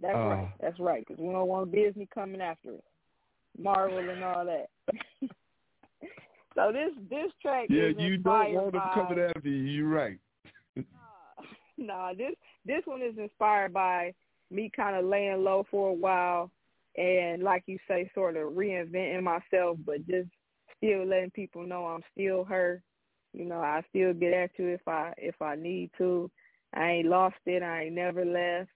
[0.00, 0.52] That's Uh, right.
[0.60, 1.04] That's right.
[1.06, 2.84] Because we don't want Disney coming after it.
[3.56, 4.68] Marvel and all that.
[6.54, 9.62] so this this track Yeah, you don't want them coming after you.
[9.62, 10.18] You're right.
[11.76, 12.34] Nah, this
[12.64, 14.14] this one is inspired by
[14.50, 16.50] me kind of laying low for a while,
[16.96, 20.28] and like you say, sort of reinventing myself, but just
[20.84, 22.82] still letting people know I'm still her.
[23.32, 26.30] You know, I still get at you if I if I need to.
[26.74, 27.62] I ain't lost it.
[27.62, 28.70] I ain't never left.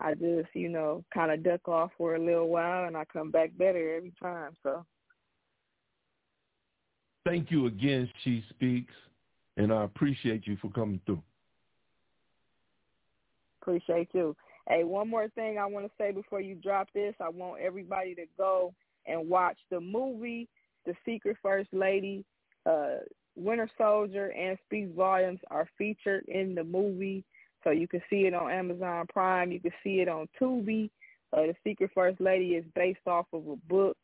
[0.00, 3.30] I just, you know, kind of duck off for a little while, and I come
[3.30, 4.52] back better every time.
[4.62, 4.84] So
[7.24, 8.92] Thank you again, She Speaks,
[9.56, 11.22] and I appreciate you for coming through.
[13.62, 14.36] appreciate you.
[14.68, 17.14] Hey, one more thing I want to say before you drop this.
[17.20, 18.74] I want everybody to go
[19.06, 20.48] and watch the movie
[20.86, 22.24] The Secret First Lady.
[22.66, 22.96] Uh,
[23.36, 27.24] Winter Soldier and Speaks Volumes are featured in the movie.
[27.62, 29.50] So you can see it on Amazon Prime.
[29.50, 30.90] You can see it on Tubi.
[31.32, 33.96] Uh, the Secret First Lady is based off of a book,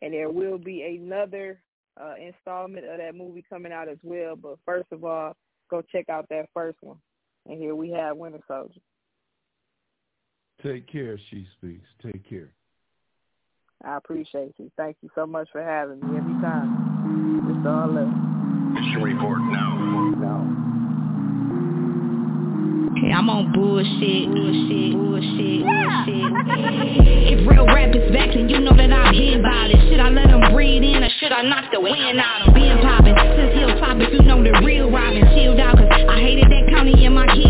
[0.00, 1.60] and there will be another
[2.00, 4.36] uh, installment of that movie coming out as well.
[4.36, 5.36] But first of all,
[5.70, 6.98] go check out that first one.
[7.46, 8.80] And here we have Winter Soldier.
[10.62, 11.88] Take care, She Speaks.
[12.02, 12.52] Take care.
[13.84, 14.70] I appreciate you.
[14.76, 17.48] Thank you so much for having me every time.
[17.48, 18.12] It's all love.
[18.76, 20.14] Mission report now.
[20.20, 20.44] Now.
[23.00, 26.28] Hey, I'm on bullshit, bullshit, bullshit, bullshit.
[27.32, 29.80] If real rap is back, then you know that I'm here about it.
[29.88, 32.48] Should I let them breathe in or should I knock the wind out?
[32.48, 35.24] I'm being poppin', since hilltop if you know the real Robin.
[35.32, 37.49] Chilled out, cause I hated that county and my kids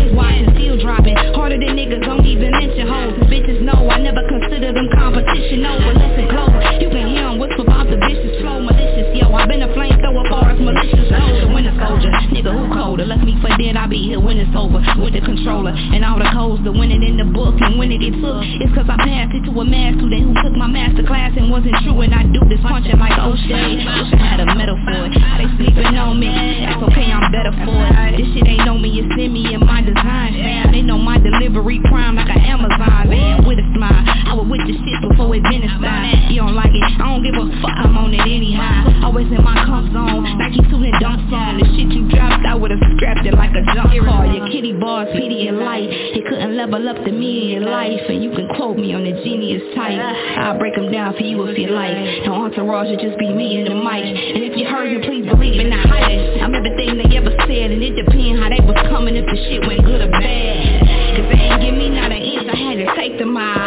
[0.91, 1.15] dropping.
[1.31, 3.15] Harder than niggas, don't even mention hoes.
[3.15, 5.63] Cause bitches know I never consider them competition.
[5.63, 6.51] No, but listen close,
[6.83, 7.39] you can hear them
[13.11, 14.79] Left me for dead, I'll be here when it's over.
[14.95, 17.99] With the controller and all the codes, the winning in the book and when it
[17.99, 18.39] get took.
[18.63, 21.51] It's cause I passed it to a mad student who took my master class and
[21.51, 21.99] wasn't true.
[22.07, 23.83] And I do this punching like O'Shea.
[23.83, 25.11] Wish I had a medal for it.
[25.11, 26.31] They sleeping on me?
[26.63, 28.15] That's okay, I'm better for it.
[28.15, 30.71] This shit ain't know me, it's in me and my design, fam.
[30.71, 34.07] They know my delivery prime like an Amazon man with a smile.
[34.07, 36.31] I was with the shit before it been style.
[36.31, 39.03] You don't like it, I don't give a fuck, I'm on it anyhow.
[39.03, 41.59] Always in my comfort zone, Nike suit and dunks on.
[41.59, 44.29] The shit you dropped, I would've scrapped it like a jump car.
[44.29, 45.89] Your kitty bars, pity and light.
[46.13, 49.17] You couldn't level up to me in life, and you can quote me on the
[49.25, 49.97] genius type.
[49.97, 51.97] I'll break them down for you if you like.
[52.25, 54.05] No entourage, it just be me and the mic.
[54.05, 56.45] And if you heard me, please believe in the hype.
[56.45, 59.65] I'm everything they ever said, and it depends how they was coming if the shit
[59.65, 61.17] went good or bad.
[61.17, 63.60] Cause they ain't give me not an inch, I had to take the mile.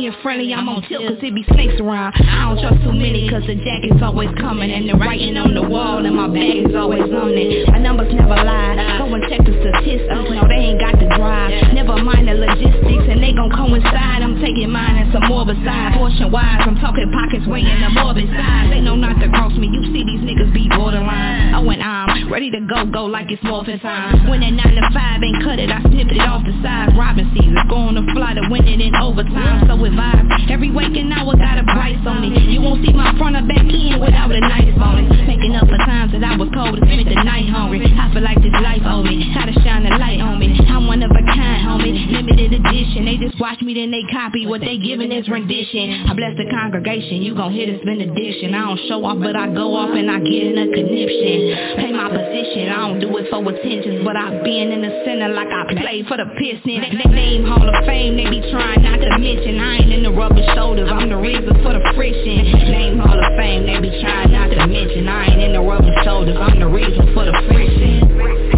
[0.00, 2.16] I quit being friendly, I'm on tilt cause it be snakes around.
[2.16, 5.60] I don't trust too many cause the jacket's always coming and the writing on the
[5.60, 7.68] wall and my bag is always on it.
[7.68, 10.08] My numbers never lie, go and check the statistics.
[10.08, 11.52] No, they ain't got the drive.
[11.76, 14.24] Never mind the logistics and they gon' coincide.
[14.24, 16.00] I'm taking mine and some more besides.
[16.00, 18.72] Portion wise, I'm talking pockets weighing the morbid size.
[18.72, 21.52] They know not to cross me, you see these niggas be borderline.
[21.52, 24.30] Oh, and I'm ready to go, go like it's morphin' time.
[24.30, 26.94] When that 9 to 5 ain't cut it, I snipped it off the side.
[26.94, 29.66] Robin season, go on the fly to win it in overtime.
[29.66, 30.30] So it vibes.
[30.46, 32.38] Every waking hour got a price on it.
[32.46, 35.10] You won't see my front or back end without a nice bonus.
[35.26, 37.82] Making up for times that I was cold and spent the night hungry.
[37.82, 39.26] I feel like this life owe me.
[39.34, 40.54] Gotta shine the light on me.
[40.70, 42.14] I'm one of a kind, homie.
[42.14, 43.10] Limited edition.
[43.10, 46.06] They just watch me, then they copy what they giving is rendition.
[46.06, 47.26] I bless the congregation.
[47.26, 48.54] You gon' hear this benediction.
[48.54, 51.74] I don't show off, but I go off and I get in a conniption.
[51.74, 52.68] Play my position.
[52.68, 56.04] I don't do it for attention, but I've been in the center like I play
[56.04, 56.84] for the Pistons.
[57.08, 58.16] Name Hall of Fame.
[58.16, 59.60] They be trying not to mention.
[59.60, 60.90] I ain't in the rubber shoulders.
[60.92, 62.44] I'm the reason for the friction.
[62.68, 63.64] Name Hall of Fame.
[63.64, 65.08] They be trying not to mention.
[65.08, 66.36] I ain't in the rubber shoulders.
[66.36, 68.04] I'm the reason for the friction.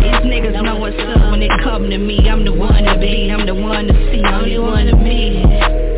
[0.03, 2.19] These niggas know what's up when they come to me.
[2.29, 3.31] I'm the one to be.
[3.31, 4.23] I'm the one to see.
[4.23, 5.92] The one to be.